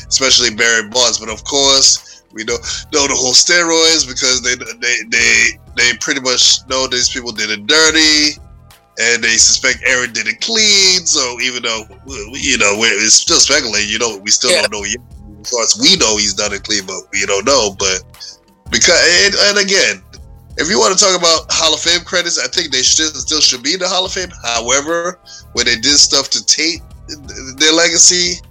[0.08, 1.20] especially Barry Bonds.
[1.20, 2.56] But of course, we know
[2.96, 7.52] know the whole steroids because they they they they pretty much know these people did
[7.52, 8.40] it dirty,
[9.00, 11.06] and they suspect Aaron did it clean.
[11.06, 11.86] So even though
[12.34, 14.62] you know it's still speculating, you know, we still yeah.
[14.62, 15.00] don't know yet.
[15.46, 17.76] Far as we know, he's done it clean, but we don't know.
[17.78, 18.04] But
[18.72, 20.04] because and, and again,
[20.58, 23.40] if you want to talk about Hall of Fame credits, I think they should, still
[23.40, 24.30] should be in the Hall of Fame.
[24.44, 25.20] However,
[25.54, 26.82] when they did stuff to taint
[27.58, 28.42] their legacy,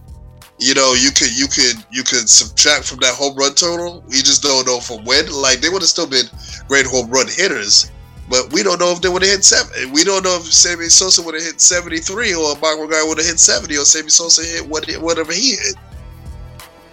[0.59, 4.03] you know, you could you could you could subtract from that home run total.
[4.09, 5.31] We just don't know from when.
[5.31, 6.27] Like they would have still been
[6.69, 7.91] great home run hitters,
[8.29, 9.93] but we don't know if they would have hit seven.
[9.93, 13.19] We don't know if Sammy Sosa would have hit seventy three or Mark McGwire would
[13.19, 15.77] have hit seventy or Sammy Sosa hit whatever he hit.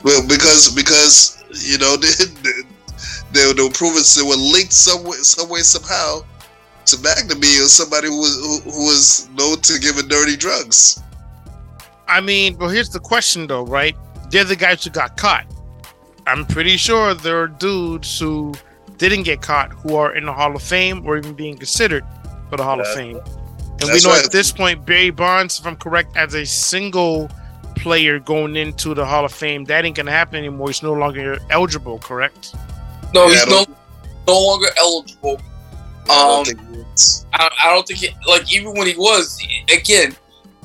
[0.04, 2.66] Well, because because you know the,
[3.34, 6.22] they, they were proven they were linked some way, some way somehow
[6.86, 11.02] to McNamee or somebody who was who, who was known to giving dirty drugs.
[12.08, 13.96] I mean, well, here's the question though, right?
[14.30, 15.46] They're the guys who got caught.
[16.28, 18.54] I'm pretty sure there are dudes who
[19.10, 22.06] didn't get caught who are in the Hall of Fame or even being considered
[22.50, 22.84] for the Hall yeah.
[22.84, 23.18] of Fame.
[23.18, 24.26] And That's we know right.
[24.26, 27.30] at this point, Barry Bonds, if I'm correct, as a single
[27.76, 30.68] player going into the Hall of Fame, that ain't gonna happen anymore.
[30.68, 32.56] He's no longer eligible, correct?
[33.14, 33.66] No, yeah, he's no
[34.28, 35.42] no longer eligible.
[36.10, 36.44] Um,
[37.34, 39.42] I, I, don't think he, like even when he was
[39.74, 40.16] again,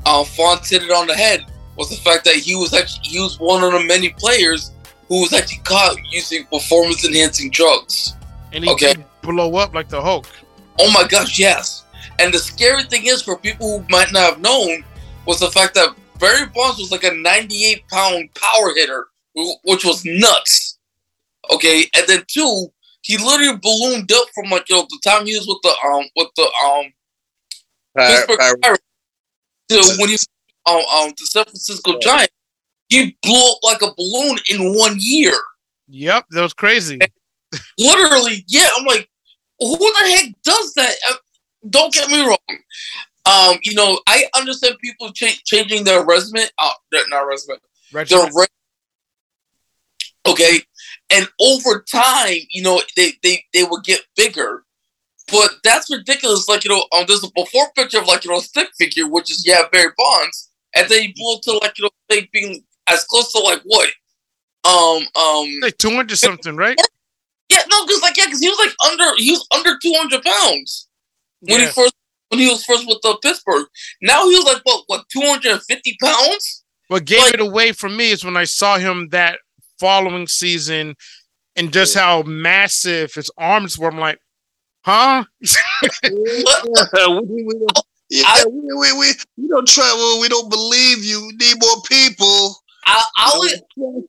[0.04, 1.46] um, Fonz hit it on the head
[1.76, 4.72] was the fact that he was actually he was one of the many players
[5.08, 8.14] who was actually caught using performance enhancing drugs.
[8.52, 8.94] And he okay.
[9.22, 10.26] blow up like the Hulk.
[10.78, 11.84] Oh my gosh, yes.
[12.18, 14.84] And the scary thing is for people who might not have known
[15.26, 19.08] was the fact that Barry Bonds was like a 98 pound power hitter,
[19.64, 20.78] which was nuts.
[21.52, 22.68] Okay, and then two,
[23.02, 26.04] he literally ballooned up from like you know the time he was with the um
[26.16, 26.92] with the um
[27.96, 28.82] Pittsburgh Pirates
[29.68, 30.16] to when he
[30.66, 31.98] um, um the San Francisco yeah.
[32.02, 32.34] Giants,
[32.88, 35.34] he blew up like a balloon in one year.
[35.88, 36.98] Yep, that was crazy.
[37.00, 37.10] And
[37.78, 38.68] literally, yeah.
[38.76, 39.08] I'm like,
[39.58, 40.94] who the heck does that?
[41.10, 41.14] Uh,
[41.70, 42.58] don't get me wrong.
[43.26, 46.46] Um, you know, I understand people ch- changing their resume.
[46.58, 46.70] Uh,
[47.08, 47.58] not resume.
[47.92, 48.46] Their re-
[50.26, 50.60] okay,
[51.10, 54.64] and over time, you know, they they they will get bigger.
[55.30, 56.48] But that's ridiculous.
[56.48, 59.06] Like you know, um, there's a before picture of like you know a stick figure,
[59.06, 62.64] which is yeah Barry Bonds, and then you blew to like you know they being
[62.88, 63.90] as close to like what,
[64.64, 66.78] um um like two hundred something, right?
[67.50, 70.22] Yeah, no, because like yeah, because he was like under he was under two hundred
[70.22, 70.88] pounds
[71.40, 71.66] when yeah.
[71.66, 71.94] he first
[72.28, 73.66] when he was first with the Pittsburgh.
[74.02, 76.64] Now he was like what what two hundred and fifty pounds.
[76.88, 79.38] What gave like, it away for me is when I saw him that
[79.78, 80.94] following season
[81.56, 83.90] and just how massive his arms were.
[83.90, 84.18] I'm like,
[84.84, 85.24] huh?
[86.02, 89.90] yeah, we, we, we, we, don't try.
[89.94, 91.20] Well, we don't believe you.
[91.26, 92.56] We need more people.
[92.86, 94.04] I, I'll, I'll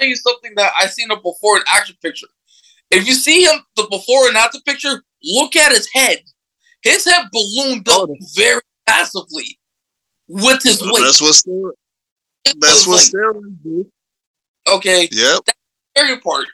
[0.00, 2.28] tell you something that I seen a before and action picture.
[2.90, 6.18] If you see him the before and after picture, look at his head.
[6.82, 8.16] His head ballooned up oh.
[8.34, 9.58] very massively
[10.28, 10.92] with his weight.
[10.98, 11.44] That's what's
[12.58, 13.86] that's what's like,
[14.68, 15.08] Okay.
[15.10, 15.44] Yep.
[15.44, 15.54] That,
[15.96, 16.46] scary part.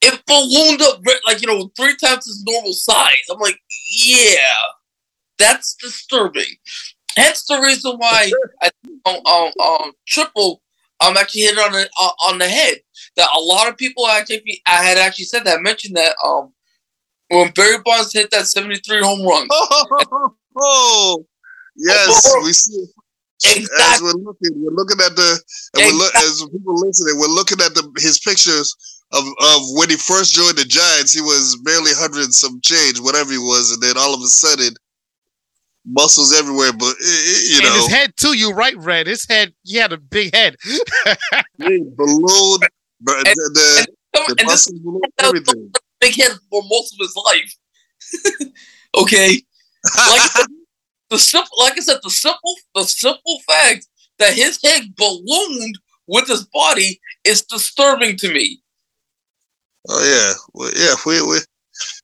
[0.00, 3.24] It ballooned up like you know three times its normal size.
[3.30, 3.58] I'm like,
[3.90, 4.36] yeah,
[5.38, 6.56] that's disturbing.
[7.16, 8.30] That's the reason why
[8.62, 8.70] I
[9.06, 10.60] um, um, um triple
[11.04, 12.78] um actually hit on the uh, on the head.
[13.16, 16.52] That a lot of people actually I had actually said that mentioned that um
[17.28, 19.48] when Barry Bonds hit that 73 home run.
[19.50, 21.26] Oh, oh
[21.76, 22.86] yes, we see.
[23.44, 23.76] Exactly.
[23.82, 25.40] As we're looking, we're looking at the,
[25.74, 25.92] and exactly.
[25.92, 28.74] we're look, as people listening, we're looking at the his pictures
[29.12, 31.12] of, of when he first joined the Giants.
[31.12, 34.72] He was barely hundred some change, whatever he was, and then all of a sudden,
[35.84, 36.72] muscles everywhere.
[36.72, 38.36] But you know, and his head too.
[38.36, 39.06] You right, Red.
[39.06, 39.54] His head.
[39.62, 40.56] He had a big head.
[41.58, 42.60] balloon,
[43.00, 43.86] but and, the, the,
[44.28, 45.72] and, the muscles, balloon, everything.
[46.00, 48.50] Big head for most of his life.
[48.96, 49.42] okay,
[50.08, 50.30] like
[51.10, 53.86] the simple, like I said, the simple, the simple fact
[54.18, 58.60] that his head ballooned with his body is disturbing to me.
[59.88, 61.38] Oh yeah, well, yeah, we, we,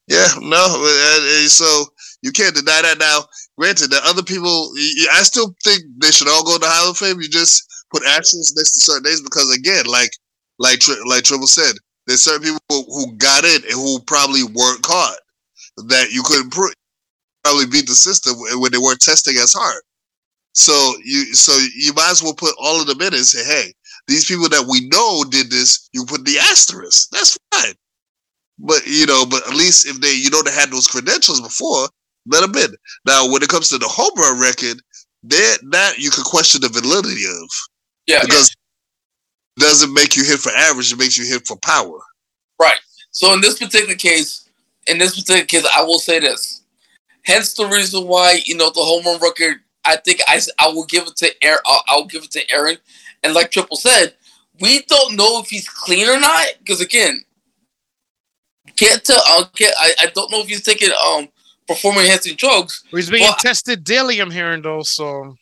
[0.06, 1.84] yeah, no, uh, uh, so
[2.22, 2.98] you can't deny that.
[2.98, 3.24] Now,
[3.58, 4.72] granted, that other people,
[5.12, 7.20] I still think they should all go to Hall of Fame.
[7.20, 10.10] You just put actions next to certain names because, again, like,
[10.58, 15.18] like, like Triple said, there's certain people who got in and who probably weren't caught
[15.88, 16.74] that you couldn't prove
[17.44, 19.82] probably beat the system when they weren't testing as hard.
[20.52, 20.72] So
[21.04, 23.72] you so you might as well put all of them in and say, hey,
[24.08, 27.08] these people that we know did this, you put the asterisk.
[27.10, 27.74] That's fine.
[28.58, 31.88] But you know, but at least if they you know they had those credentials before,
[32.26, 32.74] let them in.
[33.06, 34.80] Now, when it comes to the home run record,
[35.24, 37.48] that that you could question the validity of.
[38.06, 38.20] Yeah.
[38.22, 38.54] Because
[39.56, 39.64] yeah.
[39.64, 41.98] it doesn't make you hit for average, it makes you hit for power.
[42.60, 42.78] Right.
[43.10, 44.48] So in this particular case,
[44.86, 46.62] in this particular case, I will say this.
[47.24, 49.60] Hence the reason why you know the home run record.
[49.84, 51.60] I think I, I will give it to Aaron.
[51.64, 52.76] I'll, I'll give it to Aaron.
[53.22, 54.14] And like Triple said,
[54.60, 57.24] we don't know if he's clean or not because again,
[58.76, 59.74] get to uh, get.
[59.80, 61.28] I, I don't know if he's taking um
[61.70, 62.82] performance enhancing drugs.
[62.90, 64.18] Well, he's being but, tested daily.
[64.20, 64.82] I'm hearing though.
[64.82, 65.36] So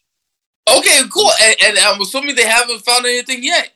[0.68, 1.30] okay, cool.
[1.40, 3.70] And, and, I'm assuming they haven't found anything yet.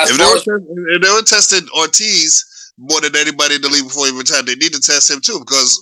[0.00, 4.06] if they, were, if they were tested Ortiz more than anybody in the league before
[4.06, 4.46] he retired.
[4.46, 5.80] They need to test him too because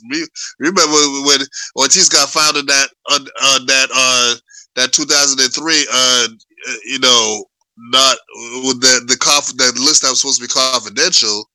[0.59, 0.83] remember
[1.25, 1.41] when
[1.77, 3.19] Ortiz got found in that uh,
[3.67, 4.35] that uh,
[4.77, 6.29] that 2003 uh,
[6.85, 7.45] you know
[7.79, 8.19] not
[8.65, 11.49] with the the conf- the list that was supposed to be confidential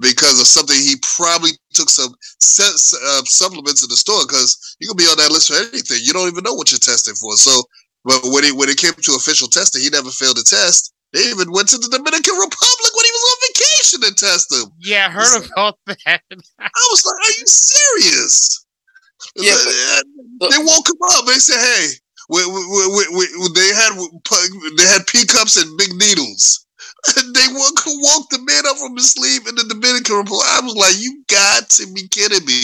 [0.00, 4.96] because of something he probably took some uh, supplements in the store because you can
[4.96, 5.98] be on that list for anything.
[6.02, 7.34] You don't even know what you're testing for.
[7.36, 7.62] So,
[8.04, 10.94] but when it when it came to official testing, he never failed a test.
[11.12, 14.70] They even went to the Dominican Republic when he was on vacation to test him.
[14.78, 16.20] Yeah, I heard about that.
[16.60, 18.64] I was like, "Are you serious?"
[19.34, 19.56] Yeah,
[20.38, 21.26] but, they woke him up.
[21.26, 21.86] They said, "Hey,
[22.28, 23.96] we, we, we, they had
[24.76, 26.67] they had P cups and big needles."
[27.16, 30.46] they woke, woke the man up from his sleep in the Dominican Republic.
[30.50, 32.62] I was like, "You got to be kidding me!"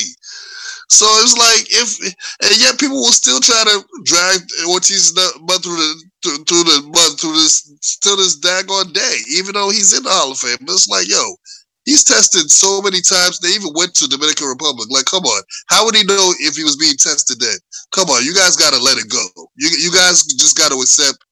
[0.89, 1.99] So it's like if,
[2.43, 7.19] and yet people will still try to drag Ortiz's but through the through the mud
[7.19, 10.59] through this till this daggone day, even though he's in the Hall of Fame.
[10.61, 11.37] But it's like, yo,
[11.85, 13.41] he's tested so many times.
[13.41, 14.89] They even went to Dominican Republic.
[14.91, 17.57] Like, come on, how would he know if he was being tested then?
[17.93, 19.25] Come on, you guys got to let it go.
[19.57, 21.24] You you guys just got to accept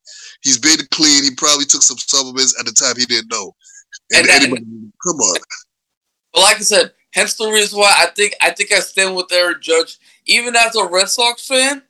[0.42, 1.24] he's been clean.
[1.24, 3.54] He probably took some supplements at the time he didn't know.
[4.12, 4.64] And, and anybody,
[5.02, 5.40] come on.
[6.32, 9.32] But like I said, hence the reason why I think I think I stand with
[9.32, 9.98] Aaron Judge.
[10.26, 11.82] Even as a Red Sox fan,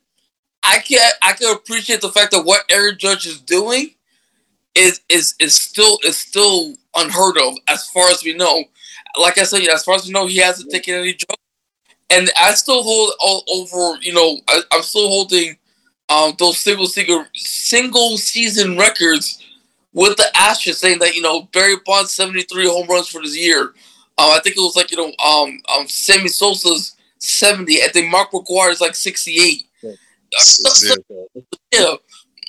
[0.63, 3.91] I can I can appreciate the fact that what Aaron Judge is doing
[4.75, 8.63] is is is still is still unheard of as far as we know.
[9.19, 11.41] Like I said, as far as we know, he hasn't taken any drugs,
[12.09, 14.01] and I still hold all over.
[14.01, 15.57] You know, I, am still holding
[16.13, 19.43] um, those single single single season records
[19.93, 23.73] with the Astros, saying that you know Barry Bonds 73 home runs for this year.
[24.17, 27.81] Um, I think it was like you know um, um Sammy Sosa's 70.
[27.81, 29.63] I think Mark McGwire is like 68
[31.71, 31.95] yeah,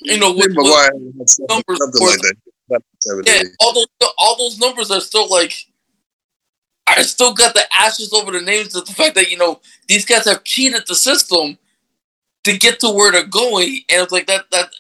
[0.03, 2.21] you know, with, with numbers, like
[2.69, 2.83] that.
[3.27, 3.87] Yeah, all those
[4.19, 5.53] all those numbers are still like.
[6.87, 10.05] I still got the ashes over the names of the fact that you know these
[10.05, 11.59] guys have cheated the system
[12.45, 14.51] to get to where they're going, and it's like that.
[14.51, 14.71] That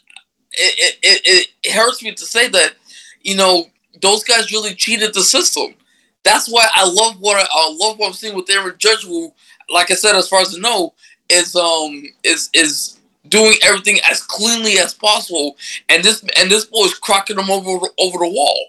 [0.52, 2.74] it it, it, it hurts me to say that
[3.22, 3.66] you know
[4.00, 5.74] those guys really cheated the system.
[6.22, 9.04] That's why I love what I, I love what I'm seeing with Aaron Judge.
[9.04, 9.32] Who,
[9.68, 10.94] like I said, as far as I know,
[11.28, 12.98] is um is is
[13.28, 15.56] doing everything as cleanly as possible,
[15.88, 18.68] and this and this boy is cracking them over over the wall,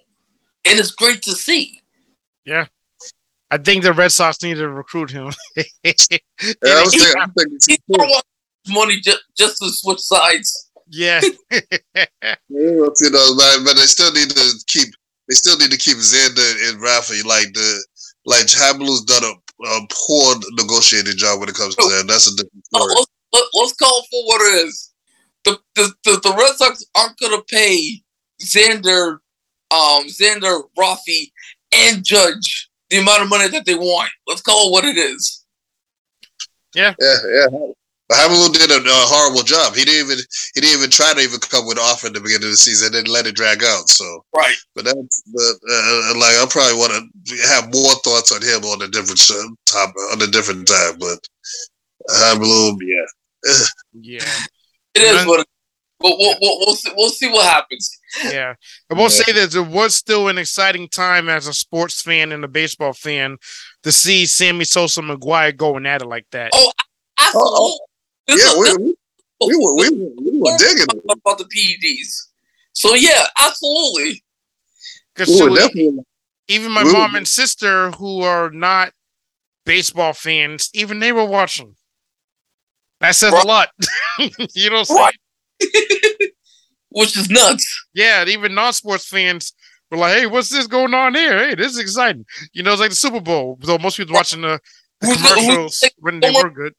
[0.65, 1.81] and it's great to see.
[2.45, 2.67] Yeah,
[3.51, 5.31] I think the Red Sox need to recruit him.
[5.55, 7.77] yeah, I was thinking, I'm thinking
[8.69, 10.69] money just just to switch sides.
[10.87, 14.89] Yeah, you know, but, but they still need to keep
[15.27, 17.85] they still need to keep Xander and Rafa like the
[18.25, 22.05] like Habelu's done a, a poor negotiating job when it comes to that.
[22.07, 22.93] That's a different story.
[22.95, 24.91] Let's, let, let's call it for what it is.
[25.43, 28.01] The, the, the, the Red Sox aren't going to pay
[28.41, 29.19] Xander,
[29.71, 31.31] um, Xander, Rafi,
[31.71, 34.09] and Judge the amount of money that they want.
[34.27, 35.45] Let's call it what it is.
[36.73, 36.93] Yeah.
[36.99, 37.47] Yeah, yeah.
[38.07, 39.73] But Hamilton did a, a, horrible job.
[39.73, 40.19] He didn't even
[40.53, 42.57] he didn't even try to even come with an offer at the beginning of the
[42.57, 42.93] season.
[42.93, 43.89] And then let it drag out.
[43.89, 44.55] So right.
[44.75, 48.83] But that's but uh, like I probably want to have more thoughts on him on
[48.83, 49.19] a different
[49.65, 50.99] top on a different time.
[50.99, 51.17] But
[52.13, 53.51] Hamilton, yeah,
[53.93, 54.29] yeah,
[54.93, 55.39] it is what.
[55.39, 55.47] It,
[55.99, 57.89] we'll, we'll, we'll, we'll, see, we'll see what happens.
[58.23, 58.53] Yeah,
[58.91, 59.07] I will yeah.
[59.07, 62.93] say that it was still an exciting time as a sports fan and a baseball
[62.93, 63.37] fan
[63.83, 66.51] to see Sammy Sosa McGwire going at it like that.
[66.53, 66.71] Oh,
[67.19, 67.77] absolutely.
[68.27, 68.95] Yeah, we, we,
[69.47, 72.27] we, were we, were, we were digging about the PEDs.
[72.73, 74.23] So yeah, absolutely.
[75.13, 75.55] Because so
[76.47, 78.91] even my mom and sister, who are not
[79.65, 81.75] baseball fans, even they were watching.
[83.01, 83.43] That says right.
[83.43, 83.69] a lot.
[84.53, 85.15] you know, right.
[86.89, 87.87] which is nuts.
[87.93, 89.53] Yeah, even non-sports fans
[89.91, 91.37] were like, "Hey, what's this going on here?
[91.37, 93.57] Hey, this is exciting." You know, it's like the Super Bowl.
[93.61, 94.59] Though most people watching the,
[95.01, 96.73] the commercials when they were good.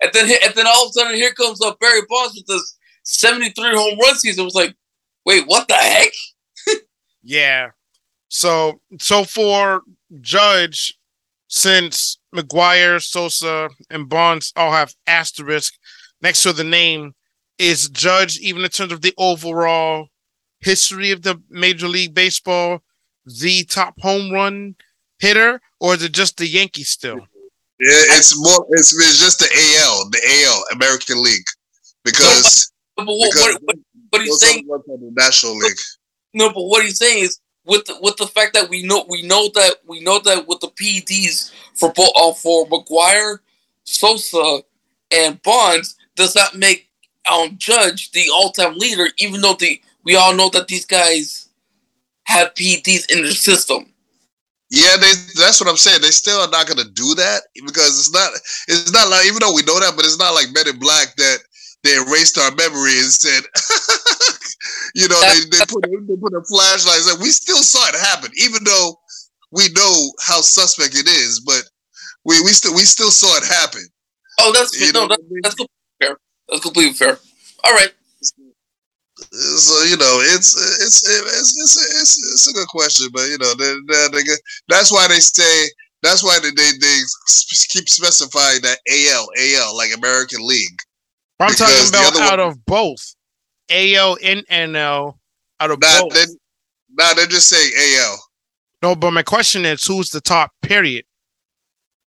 [0.00, 2.76] And then, and then all of a sudden, here comes up Barry Bonds with this
[3.04, 4.42] 73 home run season.
[4.42, 4.74] It was like,
[5.24, 6.12] wait, what the heck?
[7.22, 7.70] yeah.
[8.28, 9.82] So, so for
[10.20, 10.98] Judge,
[11.48, 15.74] since McGwire, Sosa, and Bonds all have asterisk
[16.20, 17.14] next to the name,
[17.58, 20.08] is Judge even in terms of the overall
[20.60, 22.82] history of the Major League Baseball
[23.26, 24.76] the top home run
[25.18, 27.26] hitter, or is it just the Yankees still?
[27.78, 28.66] Yeah, it's more.
[28.70, 31.44] It's, it's just the AL, the AL, American League,
[32.04, 33.76] because, no, but, but what, because what,
[34.10, 35.76] what, he's saying, the National League.
[36.32, 39.22] No, but what he's saying is with the, with the fact that we know we
[39.22, 43.40] know that we know that with the PEDs for uh, for McGwire,
[43.84, 44.62] Sosa,
[45.10, 46.88] and Bonds does not make
[47.30, 51.48] um Judge the all time leader, even though the we all know that these guys
[52.24, 53.92] have PEDs in their system.
[54.70, 56.02] Yeah, they, that's what I'm saying.
[56.02, 58.34] They still are not going to do that because it's not.
[58.66, 61.14] It's not like even though we know that, but it's not like Men in Black
[61.16, 61.38] that
[61.84, 63.46] they erased our memory and said,
[64.98, 67.06] you know, they, they put they put a flashlight.
[67.06, 68.98] Like we still saw it happen, even though
[69.52, 71.62] we know how suspect it is, but
[72.24, 73.86] we we still we still saw it happen.
[74.40, 76.18] Oh, that's you no, that, that's completely fair.
[76.48, 77.18] That's completely fair.
[77.64, 77.92] All right.
[79.36, 83.52] So you know, it's it's it's it's it's, it's a good question, but you know,
[83.54, 84.22] they, they, they,
[84.68, 85.68] that's why they say
[86.02, 86.98] that's why they, they they
[87.70, 90.78] keep specifying that AL AL like American League.
[91.40, 93.14] I'm talking about out one, of both
[93.70, 95.18] AL and NL
[95.60, 96.14] out of nah, both.
[96.14, 96.24] They,
[96.90, 98.18] nah, they're just saying AL.
[98.82, 100.52] No, but my question is, who's the top?
[100.62, 101.04] Period.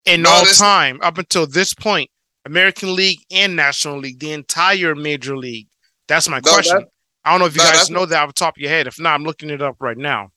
[0.06, 2.10] In no, all time, up until this point,
[2.46, 5.68] American League and National League, the entire Major League.
[6.08, 6.78] That's my no, question.
[6.78, 6.88] That,
[7.30, 8.88] I don't know if you no, guys know that off the top of your head.
[8.88, 10.32] If not, I'm looking it up right now.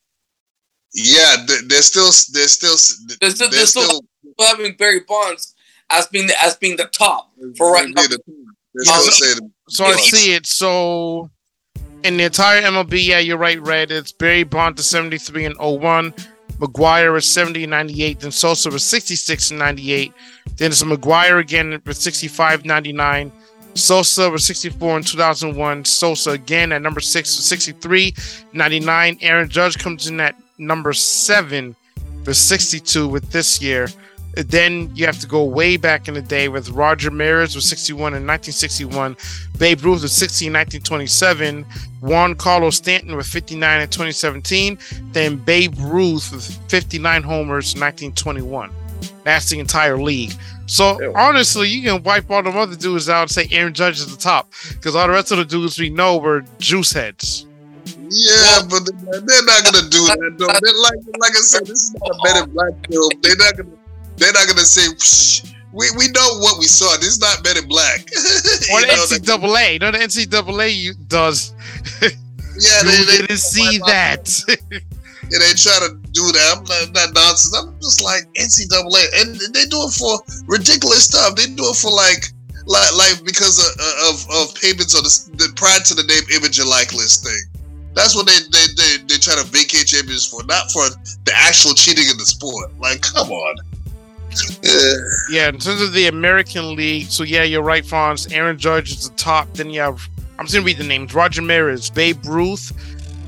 [0.93, 1.37] Yeah,
[1.69, 2.77] they're still they're still
[3.19, 4.03] they're still, they're still, still
[4.39, 5.55] having Barry Bonds
[5.89, 8.03] as being the, as being the top for right now.
[8.83, 9.39] so,
[9.71, 10.45] so I see it.
[10.45, 11.31] So
[12.05, 13.91] in the entire MLB, yeah, you're right, Red.
[13.91, 16.13] It's Barry Bonds to 73 and 01.
[16.59, 18.21] McGwire is 70 and 98.
[18.21, 20.13] Then Sosa was 66 and 98.
[20.57, 23.33] Then it's McGwire again with 65 99.
[23.75, 25.85] Sosa was 64 in 2001.
[25.85, 28.15] Sosa again at number six for 63,
[28.53, 29.19] 99.
[29.21, 31.75] Aaron Judge comes in at number seven
[32.25, 33.89] for 62 with this year.
[34.35, 38.15] Then you have to go way back in the day with Roger Maris with 61
[38.15, 39.15] in 1961,
[39.59, 41.67] Babe Ruth with 60 in 1927,
[42.01, 44.79] Giancarlo Stanton with 59 in 2017,
[45.13, 48.71] then Babe Ruth with 59 homers in 1921.
[49.25, 50.33] That's the entire league.
[50.67, 51.13] So Ew.
[51.15, 54.21] honestly, you can wipe all the other dudes out and say Aaron Judge is the
[54.21, 57.47] top because all the rest of the dudes we know were juice heads.
[57.85, 60.47] Yeah, but they're not gonna do that though.
[60.47, 63.11] They're like, like I said, this is not a Men in Black film.
[63.23, 63.77] They're not gonna,
[64.17, 65.49] they're not gonna say.
[65.73, 66.97] We, we know what we saw.
[66.99, 68.01] This is not Men in Black.
[68.73, 69.73] or the know, NCAA.
[69.73, 71.55] You know the NCAA does.
[72.03, 74.29] Yeah, they, they didn't see that.
[75.33, 76.61] And they try to do that.
[76.61, 77.57] I'm not, not nonsense.
[77.57, 81.37] I'm just like NCAA, and they do it for ridiculous stuff.
[81.37, 82.29] They do it for like,
[82.67, 83.73] like, like because of
[84.13, 87.41] of, of payments on the, the prior to the name, image, and likeness thing.
[87.95, 90.85] That's what they they they, they try to vacate champions for, not for
[91.25, 92.69] the actual cheating in the sport.
[92.79, 93.57] Like, come on.
[94.63, 94.95] Yeah.
[95.31, 98.33] yeah, in terms of the American League, so yeah, you're right, Fonz.
[98.33, 99.53] Aaron Judge is the top.
[99.55, 100.09] Then you have,
[100.39, 102.73] I'm just gonna read the names: Roger Maris, Babe Ruth,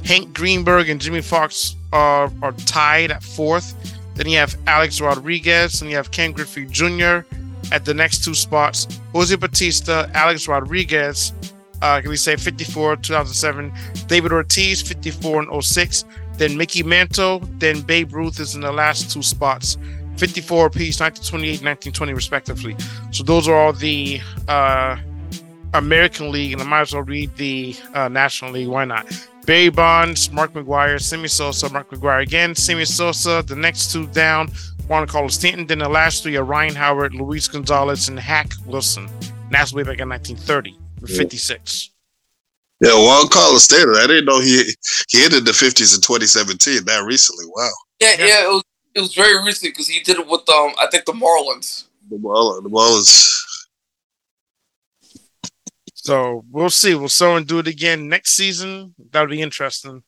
[0.04, 3.74] Hank Greenberg, and Jimmie Foxx are, are tied at fourth.
[4.14, 7.24] Then you have Alex Rodriguez and you have Ken Griffey Jr.
[7.72, 9.00] at the next two spots.
[9.12, 11.32] Jose Bautista, Alex Rodriguez,
[11.82, 13.72] uh, can we say 54, 2007.
[14.06, 16.04] David Ortiz, 54 and 06.
[16.36, 17.40] Then Mickey Mantle.
[17.58, 19.76] Then Babe Ruth is in the last two spots.
[20.16, 22.76] 54 apiece, 1928, 1920, respectively.
[23.10, 24.96] So those are all the uh,
[25.74, 28.68] American League, and I might as well read the uh, National League.
[28.68, 29.06] Why not?
[29.44, 33.42] Barry Bonds, Mark McGwire, Sammy Sosa, Mark McGwire again, Sammy Sosa.
[33.46, 34.48] The next two down,
[34.88, 35.66] Giancarlo Stanton.
[35.66, 39.06] Then the last three are Ryan Howard, Luis Gonzalez, and Hack Wilson.
[39.20, 41.90] And that's way back in 1930 with 56.
[42.80, 43.96] Yeah, Giancarlo Stanton.
[43.96, 44.62] I didn't know he
[45.08, 46.84] he entered the 50s in 2017.
[46.84, 47.46] That recently.
[47.54, 47.68] Wow.
[48.00, 48.64] Yeah, yeah, it was
[48.94, 51.84] it was very recent because he did it with um I think the Marlins.
[52.10, 52.62] The Marlins.
[52.62, 53.44] The Marlins.
[56.04, 56.94] So we'll see.
[56.94, 58.94] Will Soren do it again next season?
[59.10, 60.02] That'll be interesting.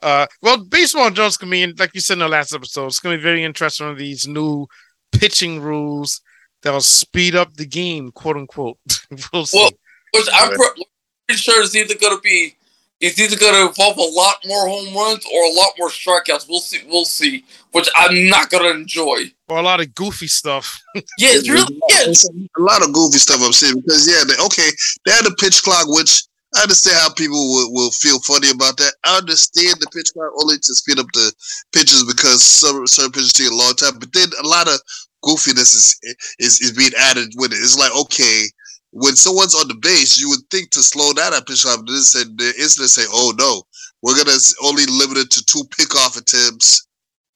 [0.00, 3.14] Uh, well, baseball Jones can be, like you said in the last episode, it's going
[3.14, 4.66] to be very interesting with these new
[5.12, 6.22] pitching rules
[6.62, 8.78] that'll speed up the game, quote unquote.
[9.32, 9.70] we'll see.
[10.14, 12.56] Well, I'm pretty sure it's either going to be
[13.02, 16.48] it's either going to involve a lot more home runs or a lot more strikeouts.
[16.48, 16.78] We'll see.
[16.86, 17.44] We'll see.
[17.72, 19.24] Which I'm not going to enjoy.
[19.48, 20.80] Or a lot of goofy stuff.
[20.94, 22.06] yeah, it's really yeah.
[22.06, 24.70] A lot of goofy stuff I'm seeing because yeah, they, okay,
[25.04, 26.22] they had a pitch clock, which
[26.54, 28.94] I understand how people will, will feel funny about that.
[29.04, 31.32] I understand the pitch clock only to speed up the
[31.72, 34.78] pitches because some certain pitches take a long time, but then a lot of
[35.24, 35.98] goofiness is
[36.38, 37.56] is, is being added with it.
[37.56, 38.46] It's like okay,
[38.92, 42.02] when someone's on the base, you would think to slow down that pitch but then
[42.02, 43.62] said the instant say, "Oh no,
[44.02, 46.86] we're gonna only limit it to two pickoff attempts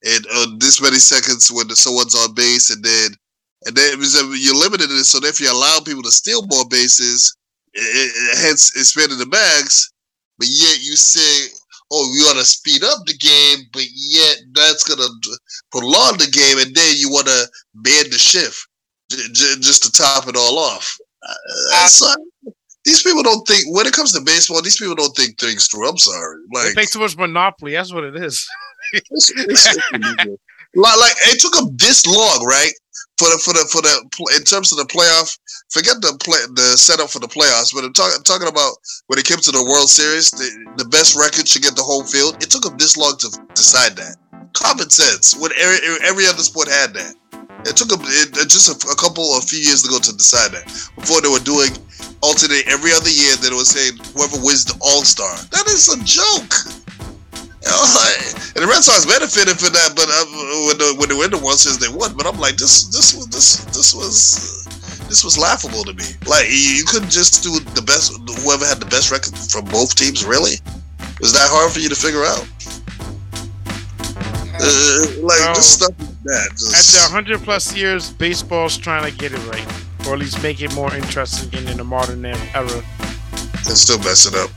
[0.05, 3.11] and uh, this many seconds when someone's on base, and then
[3.67, 7.35] and then uh, you're limited it, so if you allow people to steal more bases,
[7.73, 9.91] it, it, hence expanding the bags,
[10.39, 11.49] but yet you say,
[11.91, 15.09] "Oh, we want to speed up the game," but yet that's gonna
[15.73, 18.69] prolong the game, and then you want to bend the shift
[19.11, 20.97] j- j- just to top it all off.
[21.29, 22.07] Uh, so,
[22.87, 24.63] these people don't think when it comes to baseball.
[24.63, 25.89] These people don't think things through.
[25.89, 26.39] I'm sorry.
[26.55, 27.73] Like they play too much Monopoly.
[27.73, 28.49] That's what it is.
[28.93, 30.27] it's, it's, it's
[30.77, 32.71] like, like it took them this long, right?
[33.19, 35.37] For the for the for the in terms of the playoff,
[35.71, 37.75] forget the play the setup for the playoffs.
[37.75, 38.73] But I'm talking talking about
[39.09, 40.47] when it came to the World Series, the,
[40.77, 42.37] the best record should get the home field.
[42.43, 44.17] It took them this long to decide that.
[44.53, 45.35] Common sense.
[45.37, 47.15] When every, every other sport had that.
[47.67, 50.71] It took a, it, just a, a, couple, a few years ago to decide that.
[50.95, 51.75] Before they were doing
[52.23, 55.35] alternate every other year, that it was saying whoever wins the All Star.
[55.51, 56.55] That is a joke.
[57.35, 58.23] You know, like,
[58.55, 60.27] and the Red Sox benefited for that, but uh,
[60.71, 62.15] when the when they win the World Series, they won.
[62.15, 64.63] But I'm like, this this was this this was
[65.11, 66.07] this was laughable to me.
[66.31, 68.15] Like you couldn't just do the best.
[68.47, 70.63] Whoever had the best record from both teams, really?
[71.19, 72.47] Was that hard for you to figure out?
[74.55, 75.59] Uh, like no.
[75.59, 75.93] this stuff
[76.27, 76.51] that.
[76.53, 76.95] Just...
[76.95, 79.67] After 100 plus years, baseball's trying to get it right,
[80.07, 82.83] or at least make it more interesting in the modern era.
[83.69, 84.51] And still mess it up.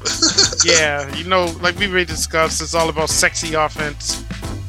[0.66, 4.24] yeah, you know, like we already discussed, it's all about sexy offense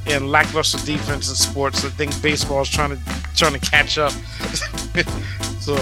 [0.07, 1.85] and lackluster defense in sports.
[1.85, 2.99] I think baseball is trying to
[3.37, 4.13] trying to catch up.
[5.61, 5.75] so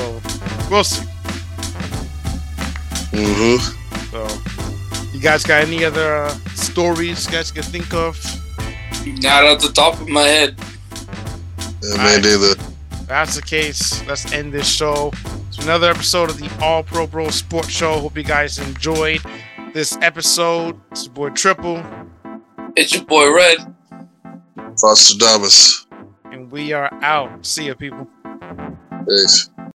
[0.71, 1.07] we'll see.
[3.13, 3.79] Mm-hmm.
[4.11, 8.17] So, you guys got any other uh, stories you guys can think of?
[9.07, 10.57] Not at the top of my head.
[11.83, 12.55] Yeah, man, either.
[13.07, 14.05] That's the case.
[14.07, 15.13] Let's end this show.
[15.49, 18.01] It's another episode of the All Pro Bro Sports Show.
[18.01, 19.21] Hope you guys enjoyed
[19.73, 20.79] this episode.
[20.91, 21.83] It's your boy Triple.
[22.77, 23.75] It's your boy Red.
[24.81, 25.87] Foster Davis.
[26.27, 27.47] And we are out.
[27.47, 28.07] See ya, people.
[29.09, 29.51] Peace.